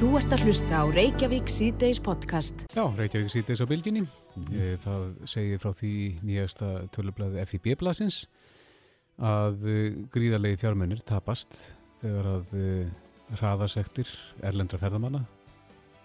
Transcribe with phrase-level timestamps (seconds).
[0.00, 2.62] Þú ert að hlusta á Reykjavík síðdeis podcast.
[2.72, 4.00] Já, Reykjavík síðdeis á bylginni.
[4.32, 4.78] Mm.
[4.80, 5.90] Það segir frá því
[6.24, 8.22] nýjasta tölublaði FIB-blasins
[9.20, 11.52] að eh, gríðarlegi fjármunir tapast
[12.00, 12.88] þegar að eh,
[13.42, 15.20] hraðasektir erlendra ferðamanna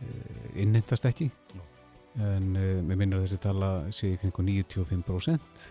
[0.04, 1.30] eh, innhindast ekki.
[1.56, 1.64] No.
[2.20, 5.68] En mér minnir að þessi tala sé í kringu 95%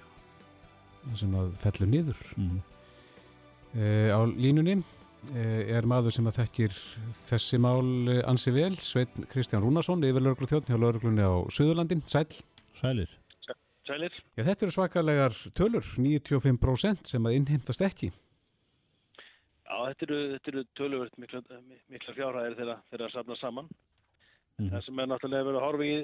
[1.20, 2.26] sem að fellur niður.
[2.40, 2.58] Mm.
[4.16, 5.03] Á línunni Eh,
[5.34, 6.74] er maður sem að þekkir
[7.16, 12.02] þessi mál eh, ansi vel, Svein Kristján Rúnarsson yfir lauruglu þjóttn hjá lauruglunni á Suðurlandin,
[12.08, 12.26] sæl.
[12.78, 13.10] Sælir.
[13.84, 14.18] Sælir.
[14.36, 18.10] Já, þetta eru svakalega tölur, 95% sem að innheimtast ekki.
[19.64, 20.20] Já, þetta eru,
[20.52, 21.42] eru töluvert mikla,
[21.92, 23.72] mikla fjárhæðir þegar það safna saman.
[24.60, 24.70] Mm.
[24.70, 25.96] Það sem er náttúrulega verið að horfa í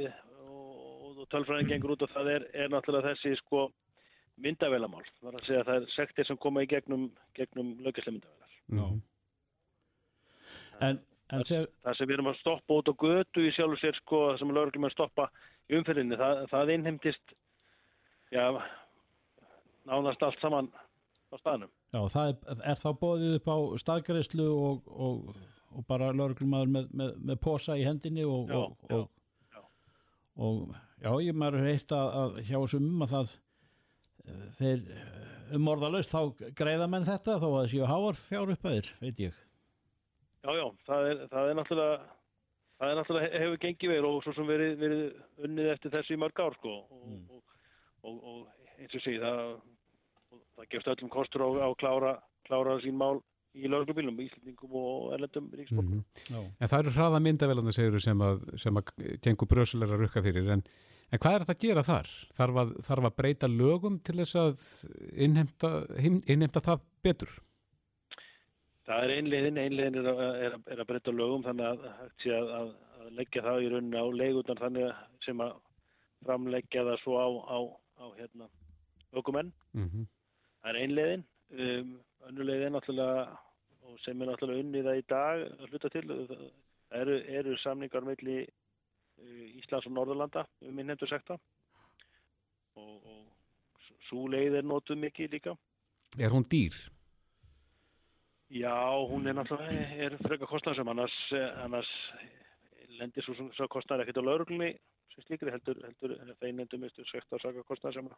[0.51, 3.69] og, og tölfræðin gengur út og það er, er náttúrulega þessi sko
[4.41, 5.05] myndavélamál.
[5.21, 7.07] Það er að segja að það er sektir sem koma í gegnum,
[7.39, 8.59] gegnum löggjastlega myndavélar.
[8.71, 9.01] Mm.
[10.87, 13.83] En, en það, það sem við erum að stoppa út á götu í sjálf og
[13.83, 15.27] sér sko, það sem lögurklum er að stoppa
[15.71, 17.35] í umfyrðinni, það, það innheimtist
[18.35, 18.45] já,
[19.91, 20.71] nánast allt saman
[21.31, 21.71] á staðnum.
[21.91, 25.41] Já, það er, er þá bóðið upp á staðgreyslu og, og,
[25.75, 29.01] og bara lögurklum með, með, með posa í hendinni og, já, já,
[29.57, 29.63] já.
[30.47, 33.37] og já, ég maður heitt að, að hjá þessum um að það
[34.25, 34.85] eh, þeir
[35.59, 39.39] um orðalust þá greiða menn þetta þó að það séu háar fjár uppæðir, veit ég.
[40.41, 41.97] Já, já, það er, það er náttúrulega,
[42.81, 46.21] það er náttúrulega hefur gengið verið og svo sem verið, verið unnið eftir þessu í
[46.21, 47.25] mörg ár sko og, mm.
[47.35, 47.59] og,
[48.09, 49.43] og, og eins og sé það,
[50.57, 52.15] það gefst öllum kostur á að klára,
[52.49, 53.19] klára sín mál
[53.59, 56.01] í lauruglubílum, íslendingum og erlendum ríksborgum.
[56.01, 56.47] Mm -hmm.
[56.61, 58.85] En það eru hraða segjuru sem að, sem að
[59.23, 60.63] gengur bröðsulegar að rukka fyrir en,
[61.11, 62.09] en hvað er þetta að gera þar?
[62.39, 64.57] Þarf að, þarf að breyta lögum til þess að
[65.13, 65.87] innhemta,
[66.27, 67.41] innhemta það betur?
[68.91, 73.13] Það er einlegin, einlegin er, er, er að breytta lögum þannig að að, að, að
[73.21, 75.53] leggja það í rauninni á leigutan þannig sem að
[76.25, 77.59] framleggja það svo á, á,
[78.03, 78.51] á hérna,
[79.15, 79.53] ökumenn.
[79.79, 80.09] Mm -hmm.
[80.61, 81.95] Það er einlegin, um,
[82.33, 83.39] önnulegin náttúrulega
[83.87, 86.05] og sem er náttúrulega unnið það í dag að hluta til.
[86.91, 91.39] Það eru, eru samningar melli uh, Íslands og Norðurlanda um innhendur sekta
[92.75, 95.55] og, og svo leið er nótuð mikið líka.
[96.19, 96.75] Er hún dýr?
[98.51, 98.75] Já,
[99.07, 101.15] hún er náttúrulega, er freka kostnarsum, annars,
[101.63, 101.91] annars
[102.99, 104.73] lendir svo, svo kostnar ekkert á lauruglunni
[105.15, 108.11] sem slíkri heldur, heldur feinendum eftir svegt að saka kostnarsum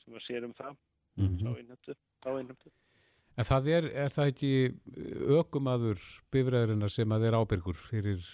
[0.00, 0.76] sem að sér um það,
[1.20, 1.94] mm -hmm.
[2.24, 2.72] þá innhendu.
[3.36, 4.52] En það er, er það ekki
[5.38, 6.00] ökumadur
[6.32, 8.24] bifræðurina sem að er ábyrgur fyrir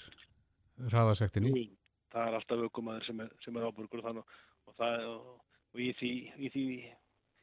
[0.87, 1.51] hraðasektinni?
[1.51, 1.77] Jú,
[2.15, 4.37] það er alltaf ökumadur sem er, sem er ábyrgur og, þannig,
[4.67, 5.41] og, það, og,
[5.75, 6.67] og í því, í því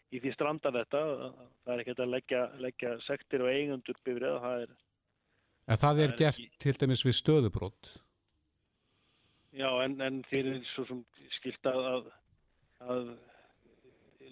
[0.10, 4.66] í því strandar þetta það er ekki að leggja, leggja sektir og eigundur bifrið það
[4.66, 4.78] er,
[5.70, 6.52] En það er, er gert ekki...
[6.66, 7.92] til dæmis við stöðubrótt
[9.58, 11.02] Já en, en þeir er svo sem
[11.40, 12.10] skilt að, að,
[12.86, 13.08] að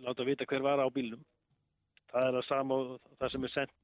[0.06, 1.24] láta vita hver var á bílnum.
[2.12, 2.78] Það er að sama
[3.18, 3.76] það sem er sendt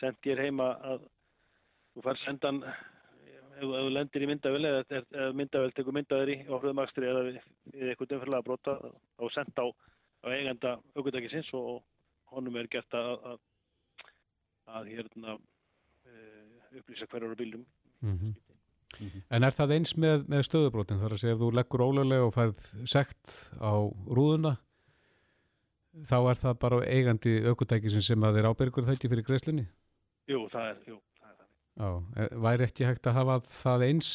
[0.00, 1.02] send ég heima að
[1.92, 7.10] þú fær sendan ef þú lendir í myndavel eða myndavel tekur myndaður í ofröðum axtri
[7.10, 9.68] eða við eitthvað umfyrlega brota þá senda á
[10.24, 11.82] á eigenda aukvöldakisins og
[12.34, 13.40] honum er gert að að,
[14.76, 17.66] að hérna uh, upplýsa hverjar á bílum
[18.00, 18.34] mm -hmm.
[19.00, 19.22] Mm -hmm.
[19.30, 22.34] En er það eins með, með stöðubrótin þar að segja ef þú leggur ólega og
[22.34, 23.72] færð sekt á
[24.16, 24.56] rúðuna
[26.06, 29.66] þá er það bara eigandi aukvöldakisins sem að þeir ábyrgur það ekki fyrir greiðslunni?
[30.30, 31.48] Jú, það er, jú, það er það.
[31.80, 34.10] Já, e, væri ekki hægt að hafa það eins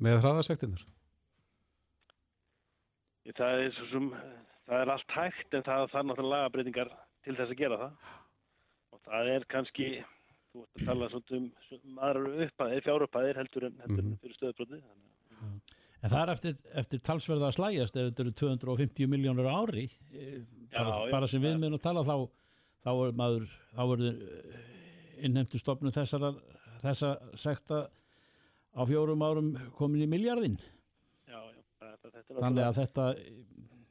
[0.00, 0.86] með hraðasektinnar?
[3.30, 4.06] Það er svo sem
[4.70, 6.94] það er allt hægt en það þarf náttúrulega lagabreitingar
[7.26, 8.16] til þess að gera það.
[8.90, 9.90] Og það er kannski
[10.50, 14.20] þú vart að tala um, um aðrar upphæðir, fjárupphæðir heldur en, heldur en mhm.
[14.24, 14.82] fyrir stöðbroti
[16.00, 19.82] En það er eftir, eftir talsverða að slægjast ef þetta eru 250 miljónur ári.
[20.16, 20.38] Eh,
[20.72, 22.14] bara, já, bara sem við meðum að tala þá
[22.80, 24.60] þá er maður þá verður eh,
[25.28, 26.26] innhemtu stopnum þessar
[26.80, 27.82] þessa sekta
[28.72, 30.56] á fjórum árum komin í miljardin
[31.28, 33.06] Já, já, þetta, þetta Þannig að þetta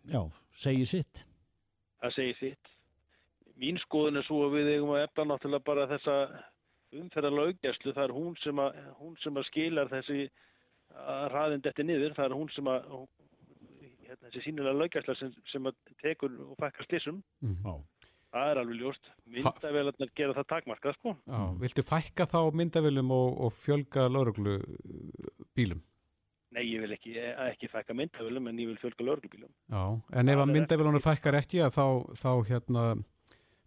[0.08, 0.22] já,
[0.56, 1.26] segir sitt.
[2.00, 2.72] Það segir sitt.
[3.60, 6.18] Mín skoðun er svo að við eigum að efna náttúrulega bara þessa
[7.00, 10.30] umferðar laugjæslu, það er hún sem að, hún sem að skilar þessi
[11.34, 12.88] ræðind eftir niður, það er hún sem að
[14.08, 17.22] hérna, þessi sínilega laugjæsla sem, sem að tekur og fækkar slissum.
[17.46, 17.84] Mm.
[18.30, 19.12] Það er alveg ljóst.
[19.34, 21.14] Myndavélarnar gera það takmarkað sko.
[21.26, 24.60] Já, viltu fækka þá myndavélum og, og fjölga lauruglu
[25.58, 25.82] bílum?
[26.56, 27.14] Nei, ég vil ekki,
[27.46, 29.52] ekki fækka myndavölum en ég vil fjölga lörglubílum.
[29.70, 29.84] Já,
[30.18, 31.86] en ef að myndavölunum fækkar ekki þá,
[32.18, 32.86] þá, hérna,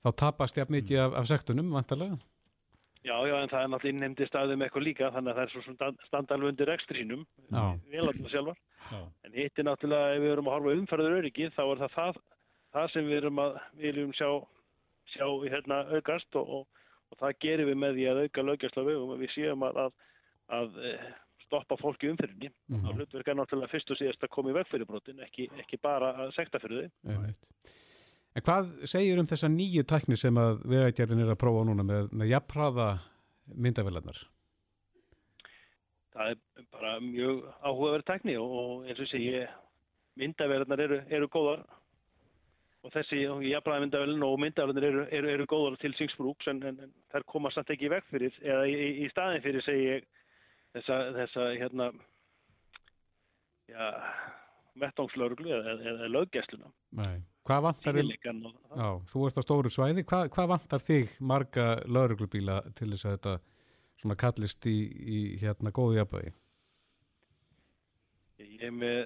[0.03, 2.19] þá tapast ég að mikið af, af sektunum vantarlega?
[3.03, 5.53] Já, já, en það er náttúrulega innheimdi staðið með eitthvað líka, þannig að það er
[5.53, 5.77] svo sem
[6.07, 7.25] standalvi undir ekstrínum,
[7.91, 8.61] vélarnar sjálfar.
[8.91, 9.01] Já.
[9.27, 12.21] En hitt er náttúrulega, ef við erum að horfa umferður öryggi, þá er það það,
[12.77, 14.31] það sem við erum að viljum sjá,
[15.15, 18.87] sjá hérna aukast og, og, og það gerir við með því að auka lögjastla
[21.53, 22.51] og stoppa fólki umferðinni.
[22.69, 22.97] Mm -hmm.
[22.97, 26.59] Hlutverk er náttúrulega fyrst og síðast að koma í vegfyrirbrotin, ekki, ekki bara að sekta
[26.59, 27.33] fyrir þau.
[28.35, 32.09] En hvað segir um þessa nýju tækni sem að vegagerðin er að prófa núna með,
[32.13, 32.99] með jafnpraða
[33.55, 34.23] myndavillarnar?
[36.13, 36.39] Það er
[36.73, 39.49] bara mjög áhugaverð tækni og eins og sé ég
[40.17, 41.65] myndavillarnar eru, eru góðar
[42.83, 47.29] og þessi jafnpraða myndavillin og myndavillarnar eru, eru, eru góðar til syngsbrúks en, en, þær
[47.31, 50.09] koma samt ekki í veg fyrir eða í, í staðin fyrir segi ég
[50.77, 51.89] þessa, þessa hérna
[53.71, 53.89] já,
[54.83, 56.73] vettangslörglu eða, eða löggessluna.
[57.01, 57.23] Nei.
[57.43, 58.13] Hvað vantar þig?
[58.23, 60.05] Já, þú ert á stóru svæði.
[60.07, 63.35] Hvað, hvað vantar þig marga lauruglubíla til þess að þetta
[64.03, 66.33] svona kallist í, í hérna góðu jafnvægi?
[68.43, 69.01] Ég er með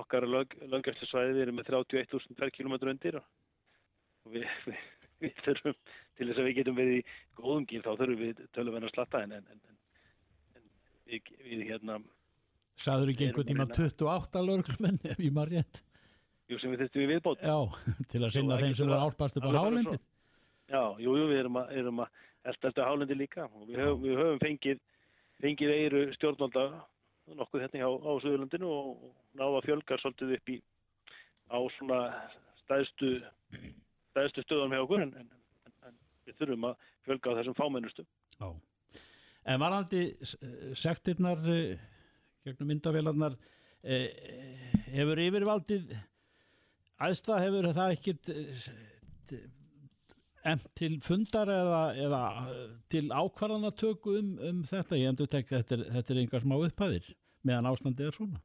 [0.00, 4.80] okkar löggjörstu svæði, við erum með 31.000 per kilometr undir og við, við,
[5.22, 5.76] við þurfum
[6.16, 7.06] til þess að við getum verið í
[7.38, 9.80] góðum gíl þá þurfum við tölum að slatta en, en, en, en
[11.08, 12.00] við, við hérna
[12.80, 15.82] Saður ekki einhvern tíma 28 lauruglumenn ef ég maður rétt?
[16.50, 17.44] Jú, sem við þurftum við viðbót.
[17.46, 17.58] Já,
[18.12, 20.00] til að sinna þeim sem var álpast upp á hálendi.
[20.72, 22.18] Já, jú, jú, við erum að, erum að
[22.50, 24.82] elda eftir hálendi líka og við höfum, við höfum fengið,
[25.44, 26.66] fengið eiru stjórnvalda
[27.38, 29.06] nokkuð hérna á, á Suðurlandinu og
[29.38, 30.58] náða fjölgar svolítið upp í
[31.48, 32.00] á svona
[32.64, 33.14] stæðstu,
[34.12, 35.30] stæðstu stöðum hjá okkur en, en,
[35.64, 35.96] en, en
[36.26, 38.04] við þurfum að fjölga á þessum fámennustu.
[38.36, 38.48] Já,
[39.44, 40.06] en varandi
[40.78, 41.78] sektirnar eh,
[42.44, 43.36] gegnum myndavélarnar
[43.84, 44.08] eh,
[44.94, 45.94] hefur yfirvaldið
[47.02, 49.44] Æðsta hefur það ekkit eh,
[50.52, 54.98] emt til fundar eða, eða eh, til ákvarðanatöku um, um þetta.
[55.00, 57.08] Ég endur tekka þetta, þetta er einhver smá upphæðir
[57.44, 58.42] meðan ástandið er svona.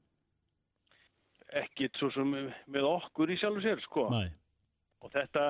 [1.62, 4.08] Ekkit svo sem með okkur í sjálfu sér sko.
[4.14, 4.34] Næ.
[5.00, 5.46] Og þetta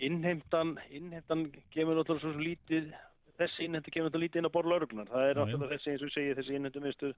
[0.00, 2.94] innheimtan, innheimtan gefur náttúrulega svo lítið,
[3.38, 5.10] þessi innheimtan gefur náttúrulega lítið inn á borðlauruglunar.
[5.10, 7.10] Það er náttúrulega þessi eins og segið þessi innheimtan viðstu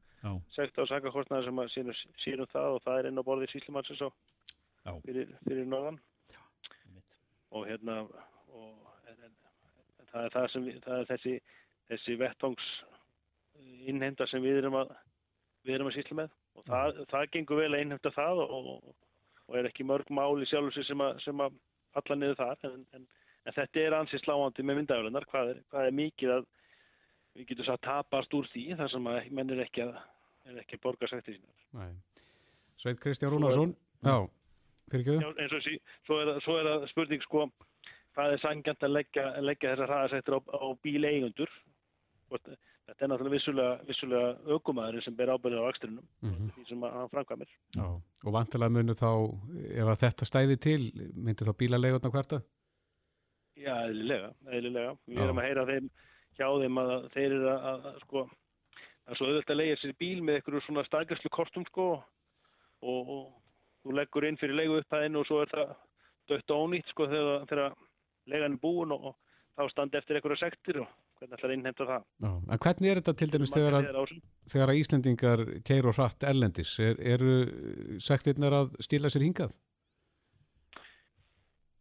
[0.57, 1.91] segt á sakakostnaðar sem
[2.25, 4.15] sínum það og það er inn á borðið síslimannsins og
[5.05, 6.01] fyrir, fyrir norðan.
[7.57, 8.71] Og hérna og,
[9.11, 9.35] en, en,
[10.01, 11.35] en það er það sem við, það er þessi,
[11.93, 12.71] þessi vettongs
[13.87, 14.97] innheimta sem við erum að
[15.67, 16.35] við erum að sýsla með.
[16.57, 18.73] Og það, það gengur vel að innheimta það og,
[19.47, 21.61] og er ekki mörg máli sjálfur sem að, sem að
[21.97, 23.07] falla niður þar en, en
[23.55, 26.47] þetta er ansið sláandi með myndafjölunar hvað er, hvað er mikið að
[27.37, 29.97] við getum svo að tapast úr því þar sem að menn er ekki að,
[30.49, 31.93] er ekki að borga sætti sínar?
[32.77, 33.77] Sveit Kristján Rúnarsson.
[34.05, 34.17] Já.
[34.87, 35.75] Já, eins og sí,
[36.07, 37.49] svo er, svo er það spurning sko,
[38.15, 41.55] hvað er sangjant að leggja, leggja þessar hraðasættir á, á bíleigundur
[42.87, 46.51] þetta er náttúrulega vissulega, vissulega aukumæður sem ber ábyrðið á axturinnum mm -hmm.
[46.55, 47.51] því sem hann framkvæmir.
[47.75, 47.87] Já,
[48.25, 49.11] og vantilega munu þá
[49.81, 50.83] ef að þetta stæði til,
[51.15, 52.41] myndir þá bílalegurna hverta?
[53.57, 55.89] Já, eðlilega, eðlilega við erum að heyra þeim
[56.37, 59.81] hjá þeim að þeir eru að, að, að sko það er svo auðvitað að leigja
[59.81, 63.23] sér bíl með einhverju svona staðgærslu kortum sko og, og
[63.83, 65.75] þú leggur inn fyrir leigu upphæðinu og svo er það
[66.33, 67.77] dött og ónýtt sko þegar, þegar
[68.33, 69.19] legan er búin og, og
[69.57, 72.03] þá standi eftir einhverja sektir og hvernig ætlar innhemta það.
[72.27, 74.11] Já, en hvernig er þetta til dæmis þegar að,
[74.53, 76.75] þegar að Íslandingar keir og hratt erlendis?
[76.83, 77.37] Er, eru
[78.05, 79.57] sektirnar að stila sér hingað?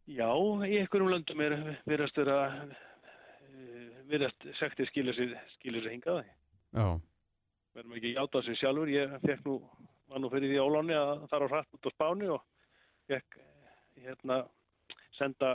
[0.06, 0.30] Já,
[0.66, 1.56] í einhverjum löndum er
[1.88, 2.38] verðast vera
[4.06, 6.24] verðast sektir skilja sér, sér hingað.
[6.76, 6.86] Já.
[7.74, 9.60] Verðum ekki á sig sjálfur, ég fekk nú
[10.10, 12.44] var nú fyrir því áláni að það var hrætt út á spáni og
[13.10, 13.38] fekk
[14.04, 14.38] hérna
[15.16, 15.52] senda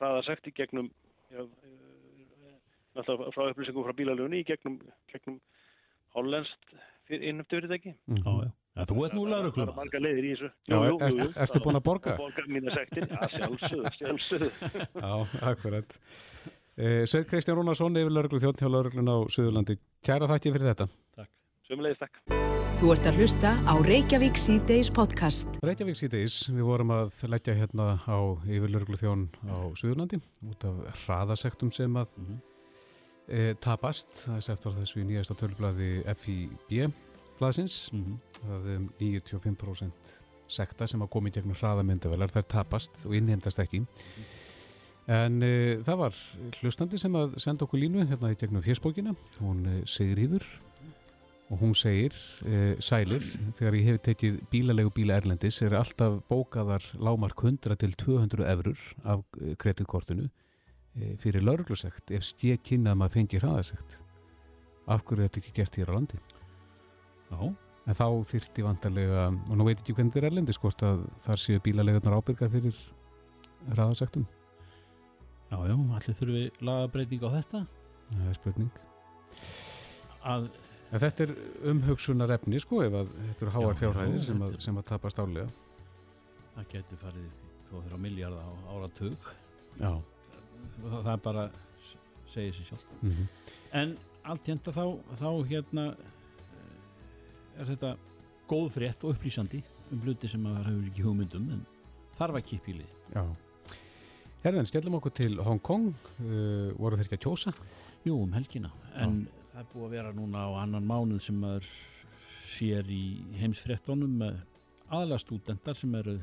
[0.00, 0.90] hraðasekti gegnum
[1.30, 4.80] já, eh, frá upplýsingum frá bílalöfni gegnum,
[5.12, 5.40] gegnum
[6.16, 6.74] hollenskt
[7.10, 8.20] innöftu fyrirtæki mm.
[8.24, 8.50] Já, já.
[8.88, 9.68] Þú ert nú lauruglum.
[9.68, 10.50] Það er marga leiðir í þessu.
[10.68, 12.16] Já, jú, jú, jú, erstu búin að borga?
[12.20, 14.50] Borga mínu sektir, já, sjálfsögðu, sjálfsögðu.
[14.94, 15.12] Já,
[15.52, 15.98] akkurat.
[16.80, 19.76] Eh, Sveit Kristján Rúnarsson, yfir lauruglu þjótt hjá lauruglun á Suðurlandi.
[20.06, 20.88] Kæra þakki fyrir þetta.
[21.18, 21.32] Takk.
[21.68, 22.22] Sumulegist takk.
[22.80, 25.58] Þú ert að hlusta á Reykjavík C-Days podcast.
[25.60, 28.18] Reykjavík C-Days, við vorum að leggja hérna á
[28.48, 32.40] yfirlörglu þjón á Suðurlandi út af hraðasektum sem að mm -hmm.
[33.28, 34.08] e, tapast.
[34.24, 35.90] Það er sett á þessu í nýjasta tölublaði
[37.40, 37.92] FIB-blaðsins.
[37.92, 38.18] Mm -hmm.
[38.46, 42.36] Það er 95% sekta sem að komi gegnum hraðamyndavelar.
[42.36, 43.86] Er tapast og innhendast ekki.
[45.08, 46.14] En e, það var
[46.60, 49.14] hlustandi sem að senda okkur línu hérna í gegnum fjersbókina.
[49.40, 50.44] Hún e, segir íður
[51.50, 52.14] og hún segir,
[52.46, 53.22] e, sælir,
[53.54, 58.78] þegar ég hef tekið bílalegu bíla Erlendis er alltaf bókaðar lámark 100 til 200 eurur
[59.04, 60.28] af eh, kreditkortinu
[61.18, 63.98] fyrir lauruglusegt ef stétt kynna að maður fengi hraðasegt
[64.86, 66.18] af hverju þetta ekki gert hér á landi
[67.30, 67.38] Já,
[67.86, 71.42] en þá þyrti vantarlega og nú veit ekki hvernig þetta er erlendi skort að þar
[71.44, 72.80] séu bílalegarnar ábyrgar fyrir
[73.70, 74.26] hraðasektum.
[75.50, 77.62] Já, já, allir þurfum við lagabreiting á þetta.
[78.10, 78.84] Það er spurning.
[80.30, 80.46] Að,
[80.90, 81.34] en þetta er
[81.72, 84.88] umhugsunar efni sko ef að þetta eru háar Já, fjárhæðir já, sem, er- sem að
[84.90, 85.48] tapast álega
[86.54, 87.28] það getur farið
[87.70, 89.28] 2-3 miljardar á áratug.
[89.80, 89.90] Já.
[90.76, 91.44] Það, það er bara
[92.30, 93.28] segir sér sjálf mm -hmm.
[93.80, 94.84] en allt hérna þá,
[95.20, 95.84] þá hérna
[97.60, 97.92] er þetta
[98.50, 101.62] góð frétt og upplýsandi um hluti sem maður hefur ekki hugmyndum en
[102.18, 103.24] þarf að kippa í lið Já.
[104.40, 105.90] Herðan, skellum okkur til Hong Kong.
[106.16, 107.52] Uh, voru þeir ekki að kjósa?
[108.06, 111.68] Jú, um helgina en það er búið að vera núna á annan mánuð sem maður
[112.50, 113.04] sér í
[113.40, 114.40] heimsfréttunum með
[114.90, 116.16] aðlega stúdendar sem eru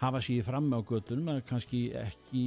[0.00, 2.44] hafa síði fram á göttunum að kannski ekki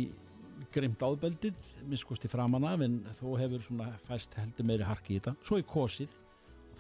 [0.74, 1.58] greimt áðbeldið
[1.90, 5.68] minnskosti framan af en þó hefur svona fæst heldur meiri harki í þetta svo er
[5.68, 6.14] kosið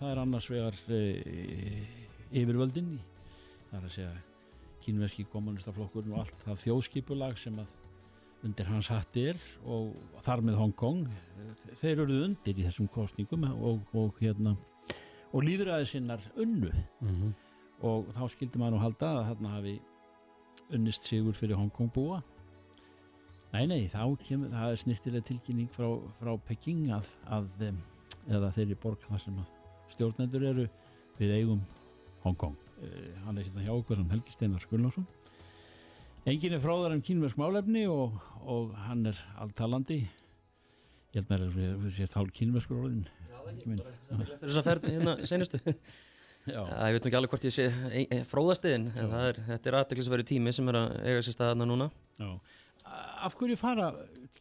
[0.01, 0.99] það er annars vegar e,
[2.41, 2.95] yfirvöldin
[3.69, 4.13] það er að segja
[4.81, 7.75] kínverski kommunistaflokkurinn og allt það þjóðskipulag sem að
[8.47, 9.91] undir hans hatti er og
[10.25, 11.05] þar með Hong Kong
[11.77, 14.55] þeir eruðu undir í þessum kostningum og, og hérna
[15.31, 17.31] og líðræði sinnar unnu Mm -hmm.
[17.81, 19.79] og þá skildi maður nú halda að þarna hafi
[20.71, 22.23] unnist sigur fyrir Hong Kong búa
[23.53, 25.87] nei nei þá kemur það er snirtilega tilkynning frá,
[26.19, 27.81] frá Peking að, að em,
[28.27, 29.60] eða þeirri borg þar sem að
[29.95, 30.67] stjórnendur eru
[31.19, 31.61] við eigum
[32.23, 32.55] Hong Kong.
[32.81, 35.05] Eh, hann er sérna hjá okkur hann Helgi Steinar Gullnánsson
[36.29, 38.13] engin er fráðar en kínversk málefni og,
[38.45, 43.07] og hann er alltalandi ég held mér að við sér þál kínverskur orðin.
[43.51, 46.61] Eftir þess að ferð hérna senustu Já.
[46.65, 49.69] Ég veit nú ekki alveg hvort ég sé ein- ein- fróðastiðin en það er, þetta
[49.69, 51.85] er aðteklisverið tími sem er að eiga sér staðarna núna.
[52.17, 52.29] Já.
[53.27, 53.91] Af hverju fara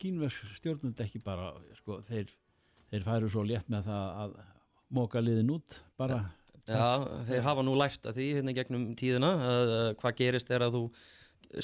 [0.01, 2.31] kínversk stjórnund ekki bara, sko, þeir,
[2.93, 4.39] þeir færu svo létt með það að
[4.95, 6.25] móka liðin út, bara,
[6.71, 10.65] Já, þeir hafa nú lært að því hérna gegnum tíðina að, að hvað gerist er
[10.67, 10.83] að þú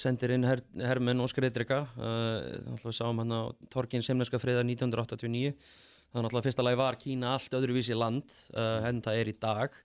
[0.02, 6.18] sendir inn her, hermenn og skreitrika við sáum hann á Torkin Semneska friða 1989 það
[6.18, 9.78] er náttúrulega fyrsta lagi var Kína allt öðruvísi land en það er í dag.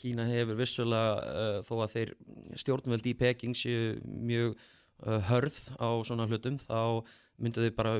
[0.00, 2.12] Kína hefur vissulega þó að þeir
[2.64, 4.56] stjórnveldi í Peking séu mjög
[5.30, 7.04] hörð á svona hlutum þá
[7.40, 7.92] myndu þau bara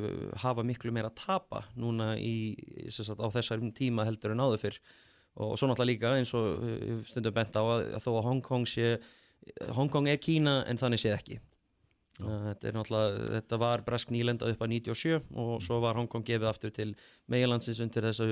[0.43, 2.57] hafa miklu meira að tapa núna í,
[2.93, 4.81] sagt, á þessar tíma heldur en áður fyrr
[5.41, 8.43] og svo náttúrulega líka eins og uh, stundum bent á að, að þó að Hong
[8.45, 8.99] Kong sé
[9.73, 11.41] Hong Kong er Kína en þannig sé ekki
[12.21, 12.79] þetta er
[13.39, 16.91] þetta var Bresk nýlenda upp að 97 og svo var Hong Kong gefið aftur til
[17.31, 18.27] meilandsins undir þessu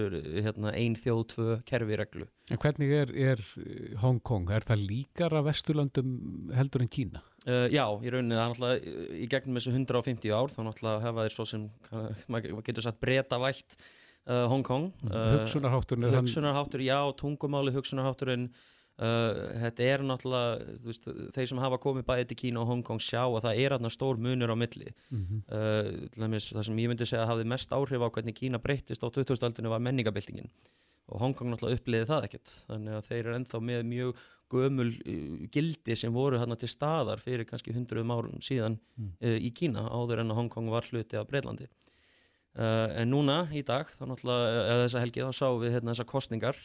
[0.45, 4.51] hérna, ein þjóð, tvö kerfireglu En hvernig er, er eh, Hong Kong?
[4.53, 7.25] Er það líkara vesturlöndum heldur en Kína?
[7.49, 11.23] Uh, já, í rauninni, það er náttúrulega í gegnum þessu 150 ár, þá náttúrulega hefa
[11.25, 11.69] þeir svo sem,
[12.33, 14.90] maður getur sagt breyta vætt uh, Hong Kong.
[15.07, 16.26] Uh, Hugsunarhátturinn er hann...
[16.28, 18.50] hugsunarháttur, já, tungumáli hugsunarhátturinn
[18.99, 23.21] þetta er náttúrulega veist, þeir sem hafa komið bæði til Kína og Hong Kong sjá
[23.28, 24.90] að það er aðna stór munur á milli.
[25.14, 25.45] Mhm.
[25.47, 29.07] uh, til dæmis, það sem ég myndi segja hafði mest áhrif á hvernig Kína breyttist
[29.07, 30.50] á 2000-aldinu var menningabildingin
[31.09, 32.55] og Hong Kong náttúrulega uppliði það ekkert.
[32.69, 34.23] Þannig að þeir eru ennþá með mjög
[34.53, 39.12] gömul uh, gildi sem voru þarna til staðar fyrir kannski hundruðum árum síðan Mm.
[39.23, 43.45] uh, í Kína áður en að Hong Kong var hluti af Breitlandi uh, en núna
[43.53, 46.59] í dag þá náttúrulega, eða þessa helgi þá sáum við hérna þessar kostningar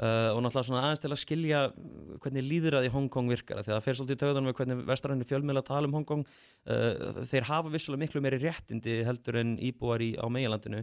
[0.00, 1.58] Uh, og náttúrulega svona aðeins til að skilja
[2.24, 5.26] hvernig líðræði Hong Kong virkar því að það fer svolítið í tauðanum með hvernig vestræðinni
[5.28, 6.22] fjölmiðla tala um Hong Kong.
[6.64, 10.80] Uh, þeir hafa vissulega miklu meiri réttindi heldur en íbúar í, á meilandinu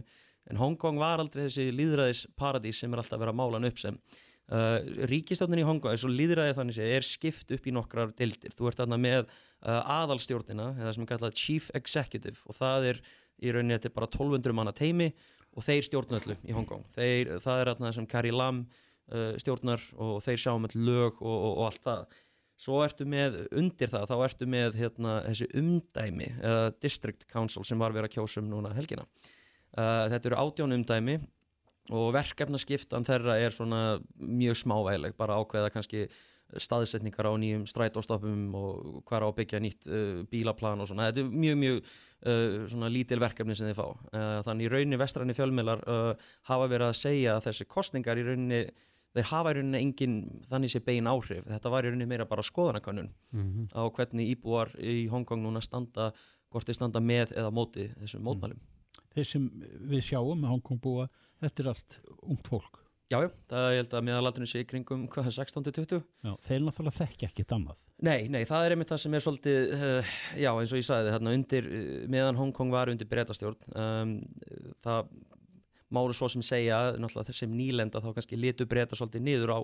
[0.48, 3.68] en Hong Kong var aldrei þessi líðræðis paradís sem er alltaf verið að mála hann
[3.68, 4.00] upp sem.
[4.48, 4.78] Uh,
[5.10, 8.70] ríkistjórnin í Hong Kong, svo líðræði þannig sé, er skipt upp í nokkrar dildir, þú
[8.70, 13.02] ert þarna með uh, aðalstjórnina, eða sem er kallað Chief Executive og það er
[13.44, 15.10] í rauninni þetta er bara 1200 manna teimi
[15.52, 16.86] og þeir stjórnöllu í Hong Kong.
[16.96, 21.20] Þeir, það er þarna sem Carrie Lam uh, stjórnar og þeir sjá um all lög
[21.20, 22.18] og, og, og allt það.
[22.58, 27.78] Svo ertu með undir það, þá ertu með hérna, þessi umdæmi uh, District Council sem
[27.78, 29.04] var verið að kjósa um núna helgina
[29.78, 31.18] þetta eru átján umdæmi
[31.94, 33.78] og verkefnaskiptan þeirra er svona
[34.20, 36.08] mjög smávægileg, bara ákveða kannski
[36.56, 41.20] staðsetningar á nýjum strætóstoppum og hver á að byggja nýtt uh, bílaplan og svona, þetta
[41.26, 43.86] er mjög mjög uh, svona lítil verkefni sem þið fá.
[43.88, 48.24] Uh, þannig í rauninni vestræni fjölmiðlar uh, hafa verið að segja að þessi kostningar í
[48.30, 48.62] rauninni
[49.18, 50.16] þeir hafa í rauninni engin
[50.48, 53.68] þannig sé bein áhrif, þetta var í rauninni meira bara skoðanakönnun Mhm.
[53.76, 56.12] á hvernig íbúar í Hongkong núna standa
[56.48, 58.60] hvort þeir standa með eða móti þessum mótmælum
[59.18, 59.48] þeir sem
[59.90, 61.08] við sjáum með Hong Kong búa,
[61.42, 62.84] þetta er allt ungt fólk.
[63.08, 66.58] Já, já, það er ég held að meðalaldurinn sé í kringum hvað, 16-20 Já, þeir
[66.60, 67.78] náttúrulega þekki ekkit annað.
[68.04, 71.14] Nei, nei, það er einmitt það sem er svolítið uh, já, eins og ég sagði,
[71.14, 74.12] þarna undir uh, meðan Hongkong var undir breytastjórn um,
[74.84, 75.08] það
[75.96, 79.60] málu svo sem segja, náttúrulega sem nýlenda þá kannski litu breyta svolítið niður á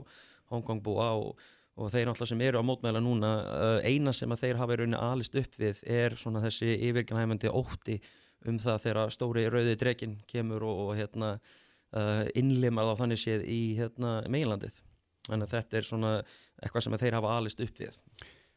[0.55, 1.45] Hongkong búa og,
[1.77, 4.81] og þeir náttúrulega sem eru á mótmæla núna uh, eina sem að þeir hafa í
[4.81, 8.01] rauninni alist upp við er svona þessi yfirgjumhæmandi ótti
[8.49, 13.47] um það þegar stóri rauði drekinn kemur og, og hérna uh, innlimað á þannig séð
[13.49, 14.81] í hérna, meilandið.
[15.29, 16.15] Þannig að þetta er svona
[16.61, 18.01] eitthvað sem þeir hafa alist upp við.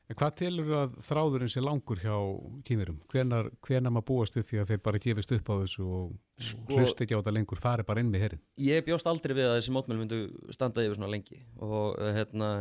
[0.08, 2.16] En hvað telur að þráðurinn sé langur hjá
[2.68, 3.00] kýmurum?
[3.12, 6.78] Hvenar, hvenar maður búast við því að þeir bara gefist upp á þessu og sko,
[6.78, 8.44] hlust ekki á þetta lengur, fari bara inn með herrin?
[8.64, 10.22] Ég bjóst aldrei við að þessi mótmæl myndu
[10.56, 12.52] standa yfir svona lengi og uh, hérna,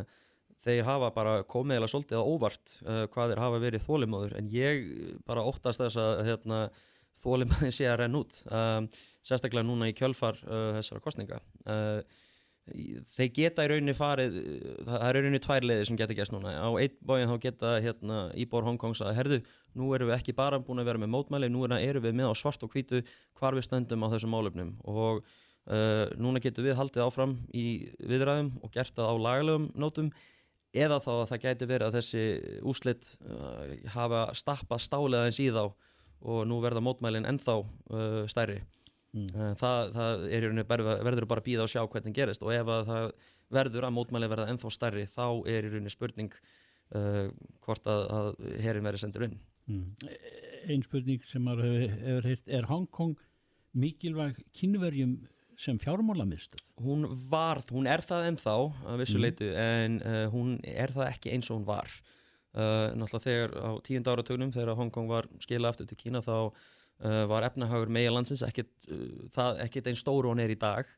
[0.66, 4.50] þeir hafa bara komið eða svolítið á óvart uh, hvað þeir hafa verið þólimóður en
[4.50, 4.84] ég
[5.30, 6.60] bara óttast þess að hérna,
[7.22, 8.88] þólimaði sé að renn út um,
[9.26, 12.00] sérstaklega núna í kjölfar uh, þessara kostninga uh,
[12.66, 14.36] þeir geta í rauninni farið
[14.86, 16.54] það er rauninni tvær leiðir sem geta gæst núna.
[16.58, 19.40] Á einn bóin þá geta hérna, íbor Hongkongs að herðu,
[19.78, 22.34] nú erum við ekki bara búin að vera með mótmæli, nú erum við með á
[22.34, 23.04] svart og hvítu
[23.38, 27.66] hvar við stöndum á þessum málöfnum og uh, núna getur við haldið áfram í
[28.02, 30.10] viðræðum og gert það á lagalegum nótum
[30.76, 32.24] eða þá að það gæti verið að þessi
[32.66, 35.70] úslitt uh, hafa stappað stálega eins í þá
[36.26, 38.60] og nú verða mótmælinn ennþá uh, stærri
[39.14, 39.28] mm.
[39.32, 40.26] Uh, það, það
[41.06, 43.10] verður bara að býða og sjá hvernig gerist og ef það
[43.56, 47.28] verður að mótmæli verða ennþá stærri þá er í rauninni spurning uh,
[47.66, 48.32] hvort að, að
[48.64, 49.38] herin verður sendur inn
[49.70, 49.86] mm.
[50.66, 53.16] Einn spurning sem maður hefur, hefur heilt er Hongkong
[53.76, 55.16] mikilvæg kynverjum
[55.56, 56.60] sem fjármálamistöð?
[56.84, 58.56] Hún var, hún er það ennþá
[58.90, 59.24] að vissu mm.
[59.24, 61.96] leitu en uh, hún er það ekki eins og hún var
[62.56, 67.44] náttúrulega þegar á tíund áratögnum þegar Hongkong var skila aftur til Kína þá uh, var
[67.48, 70.88] efnahagur megalandsins ekkert, uh, ekkert einn stóru hún er í dag.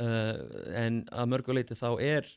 [0.00, 2.28] En að mörguleiti þá er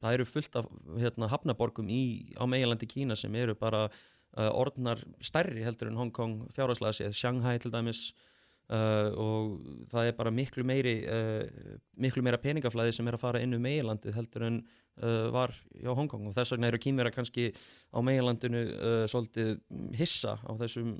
[0.00, 3.82] það eru fullt af hérna, hafnaborgum í, á megalandi Kína sem eru bara
[4.32, 8.14] orðnar stærri heldur en Hongkong fjárhagslega séð, Shanghai til dæmis
[8.66, 9.50] Uh, og
[9.92, 13.62] það er bara miklu meiri uh, miklu meira peningaflæði sem er að fara inn um
[13.62, 18.64] meilandið heldur en uh, var á Hongkong og þess vegna eru kýmverða kannski á meilandinu
[19.12, 19.52] svolítið
[20.00, 20.98] hissa á þessum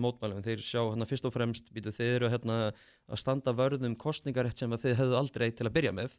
[0.00, 0.40] mótmælum.
[0.40, 4.72] Þeir sjá hérna fyrst og fremst býtu, þeir eru hérna að standa vörðum kostningarétt sem
[4.80, 6.14] þeir hefðu aldrei til að byrja með.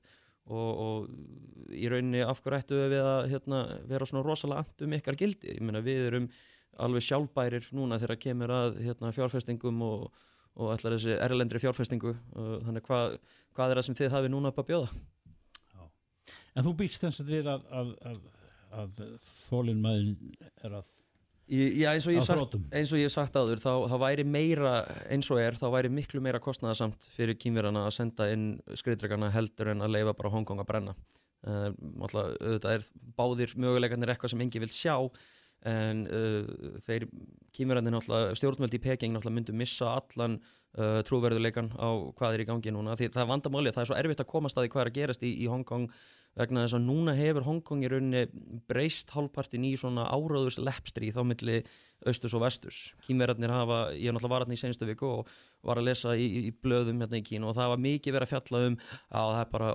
[0.54, 5.18] Og, og í rauninni af hverju ættu við að hérna, vera svona rosalega andum ykkar
[5.18, 6.30] gildi, ég meina við erum
[6.78, 10.12] alveg sjálfbærir núna þegar kemur að hérna, fjárfestingum og
[10.60, 13.18] og ætlar þessi erlendri fjárfestingu þannig hvað,
[13.56, 15.02] hvað er það sem þið hafi núna upp að bjóða?
[15.72, 15.84] Já.
[16.54, 18.24] En þú býst þess að þið að, að, að,
[18.84, 19.04] að
[19.48, 20.10] þólinn maður
[20.68, 20.96] er að
[21.50, 24.74] Já, eins og ég hef sagt, sagt áður þá, þá væri meira,
[25.10, 28.44] eins og er þá væri miklu meira kostnæðasamt fyrir kýmverðana að senda inn
[28.78, 30.94] skriðdregana heldur en að leifa bara Hongkong að brenna.
[31.42, 31.72] Uh,
[32.06, 32.86] alltaf, auðvitað er
[33.18, 34.94] báðir möguleikarnir eitthvað sem engi vil sjá
[35.68, 37.08] en uh, þeir
[37.56, 37.92] kýmurandi
[38.38, 40.38] stjórnveldi í Peking myndu missa allan
[40.78, 42.96] uh, trúverðuleikan á hvað er í gangi núna.
[42.96, 45.00] Því það er vandamáli, það er svo erfitt að komast að því hvað er að
[45.02, 45.90] gerast í, í Hongkong
[46.40, 48.26] vegna þess að núna hefur Hongkong í rauninni
[48.70, 51.64] breyst hálfpartin í svona áráðus leppstri þá milli
[52.08, 52.80] austus og vestus.
[53.04, 55.32] Kýmverðarnir hafa, ég er náttúrulega varatni í senstu viku og
[55.68, 58.32] var að lesa í, í blöðum hérna í Kínu og það var mikið verið að
[58.34, 59.72] fjalla um að það er bara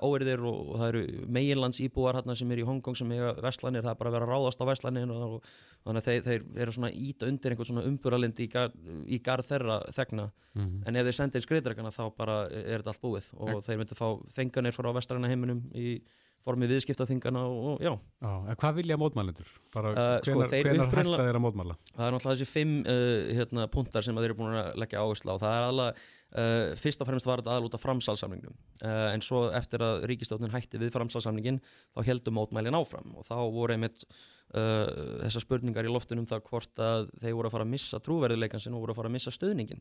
[0.00, 3.84] óriðir og, og það eru meginlands íbúar hérna sem er í Hongkong sem er vestlanir,
[3.84, 5.36] það er bara að vera ráðast á vestlanir og,
[5.84, 8.72] þannig að þeir, þeir eru svona íta undir einhvern svona umburalind í, gar,
[9.04, 10.82] í garð þeirra þegna mm -hmm.
[10.88, 14.08] en ef þeir sendir skriðdregana þá bara er þetta allt búið og þeir myndi fá
[14.38, 15.98] þenganir frá vestlarina heiminum í
[16.44, 17.92] formið viðskiptaþingana og, já.
[18.20, 19.48] já hvað vilja mótmælendur?
[19.74, 21.76] Bara uh, hvenar, sko, hvenar þeir að mótmæla?
[21.94, 25.32] Það er náttúrulega þessi fimm uh, hérna, puntar sem þeir eru búin að leggja áherslu
[25.32, 25.36] á.
[25.40, 26.04] Það er alveg,
[26.34, 30.80] uh, fyrst og fremst var þetta aðlúta framsalsamningnum uh, en svo eftir að ríkistáttin hætti
[30.82, 34.88] við framsalsamningin þá heldum mótmælin áfram og þá voru einmitt uh,
[35.24, 38.84] þessar spurningar í loftunum það hvort að þeir voru að fara að missa trúverðileikansin og
[38.84, 39.80] voru að fara að missa stöðningin.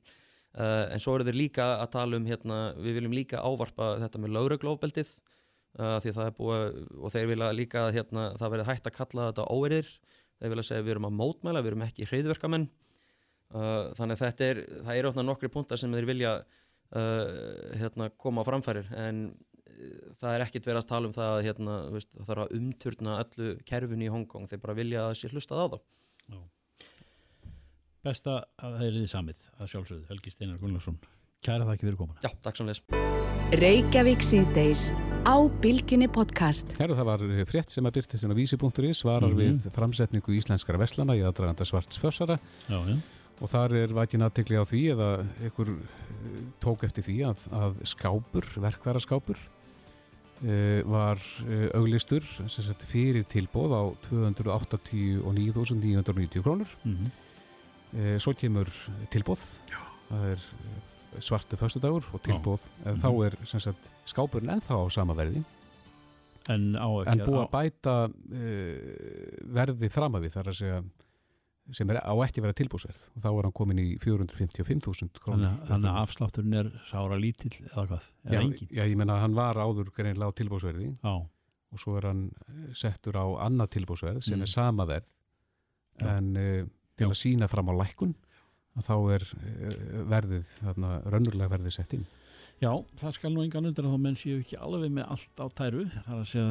[0.54, 4.20] Uh, en svo eru þeir líka að tala um, hérna, við viljum líka ávarpa þetta
[4.22, 5.16] með lauruglófbeldið
[5.80, 9.30] uh, því það er búið og þeir vilja líka hérna, það verið hægt að kalla
[9.30, 9.94] þetta óerir
[10.40, 12.68] þeir vilja segja við erum að mótmæla, við erum ekki hreidverkamenn
[13.54, 17.26] uh, þannig þetta er það eru ótaf nokkri puntar sem þeir vilja uh,
[17.80, 18.90] hérna, koma á framfærir.
[19.00, 19.26] En
[20.20, 23.16] það er ekkit verið að tala um það að hérna, veist, það þarf að umturna
[23.24, 25.68] öllu kerfun í Hongkong, þeir bara vilja að sé hlustað á
[26.34, 26.40] Já.
[28.04, 31.00] Besta að það er því samið að sjálfsögðu, Helgi Steinar Gullarsson
[31.44, 32.22] Kæra það ekki fyrir komuna.
[32.24, 32.80] Já, takk svo les
[33.60, 34.84] Reykjavík síðdeis
[35.28, 36.68] á Bilginni podcast.
[36.80, 39.44] Herru það var frétt sem að byrtist inn á vísi.is svarar mm -hmm.
[39.44, 42.40] við framsetningu íslenskara veslana í aðdraganda svarts fössara.
[42.70, 42.98] Já, já.
[43.42, 45.76] Og þar er vakin aðtekli á því eða ykkur eh,
[46.64, 53.72] tók eftir því að, að skápur, verkværa skápur uh, var uh, auglistur sagt, fyrir tilbóð
[53.76, 56.68] á 289.990 krónur.
[56.86, 57.10] Mm -hmm.
[58.00, 58.70] uh, svo kemur
[59.10, 59.78] tilbóð Já.
[60.10, 60.40] það er
[61.20, 62.98] svartu föstudagur og tilbóð -hmm.
[63.02, 63.24] þá mhm.
[63.26, 65.44] er sagt, skápurinn ennþá á sama verði
[66.50, 68.10] en, en búið að bæta
[69.48, 70.84] verði fram að við þar að segja
[71.72, 75.92] sem er á ekki vera tilbúsverð og þá er hann komin í 455.000 krónur Þannig
[75.94, 79.60] að afslátturinn er sára lítill eða hvað, eða engin Já, ég menna að hann var
[79.62, 81.14] áður greinlega á tilbúsverði já.
[81.14, 84.44] og svo er hann eh, settur á annað tilbúsverð sem mm.
[84.44, 85.08] er sama verð
[86.04, 87.12] en uh, til já.
[87.14, 88.16] að sína fram á lækun
[88.74, 89.76] að þá er uh,
[90.14, 92.08] verðið, þarna, raunurlega verðið sett inn.
[92.64, 95.46] Já, það skal nú engan undir að þá menn séu ekki alveg með allt á
[95.58, 95.86] tæru.
[96.06, 96.50] Þar að segja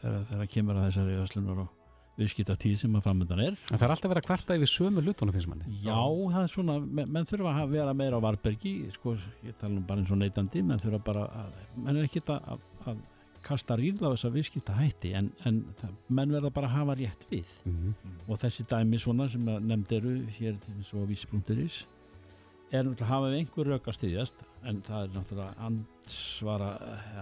[0.00, 1.76] þegar það kemur að þessari öslunar og
[2.20, 3.56] viðskipta tíð sem að framöndan er.
[3.70, 5.78] En Það er alltaf verið að kvarta yfir sömu lutunum finnst manni.
[5.84, 5.96] Já,
[6.34, 9.14] það er svona, menn, menn þurfa að vera meira á varbergi, sko,
[9.46, 12.60] ég tala nú bara eins og neytandi, menn þurfa bara að, menn er ekki að,
[12.90, 13.00] að
[13.42, 15.62] kasta rýrða á þess að viðskipta hætti en, en
[16.08, 17.54] menn verða bara að hafa rétt við.
[17.64, 18.18] Mm -hmm.
[18.28, 21.86] og þessi dæmi svona sem nefnd eru hér eins og vísbrúnturis
[22.70, 26.70] er náttúrulega að hafa við einhver rauk að styðjast en það er náttúrulega ansvara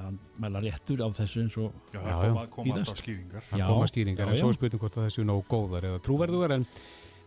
[0.01, 0.09] að
[0.45, 3.47] mæla réttur á þessu eins og Já, það koma, koma alltaf skýringar.
[3.49, 6.67] Það koma skýringar, en svo spurning hvort það þessu nóg góðar eða trúverðugar en,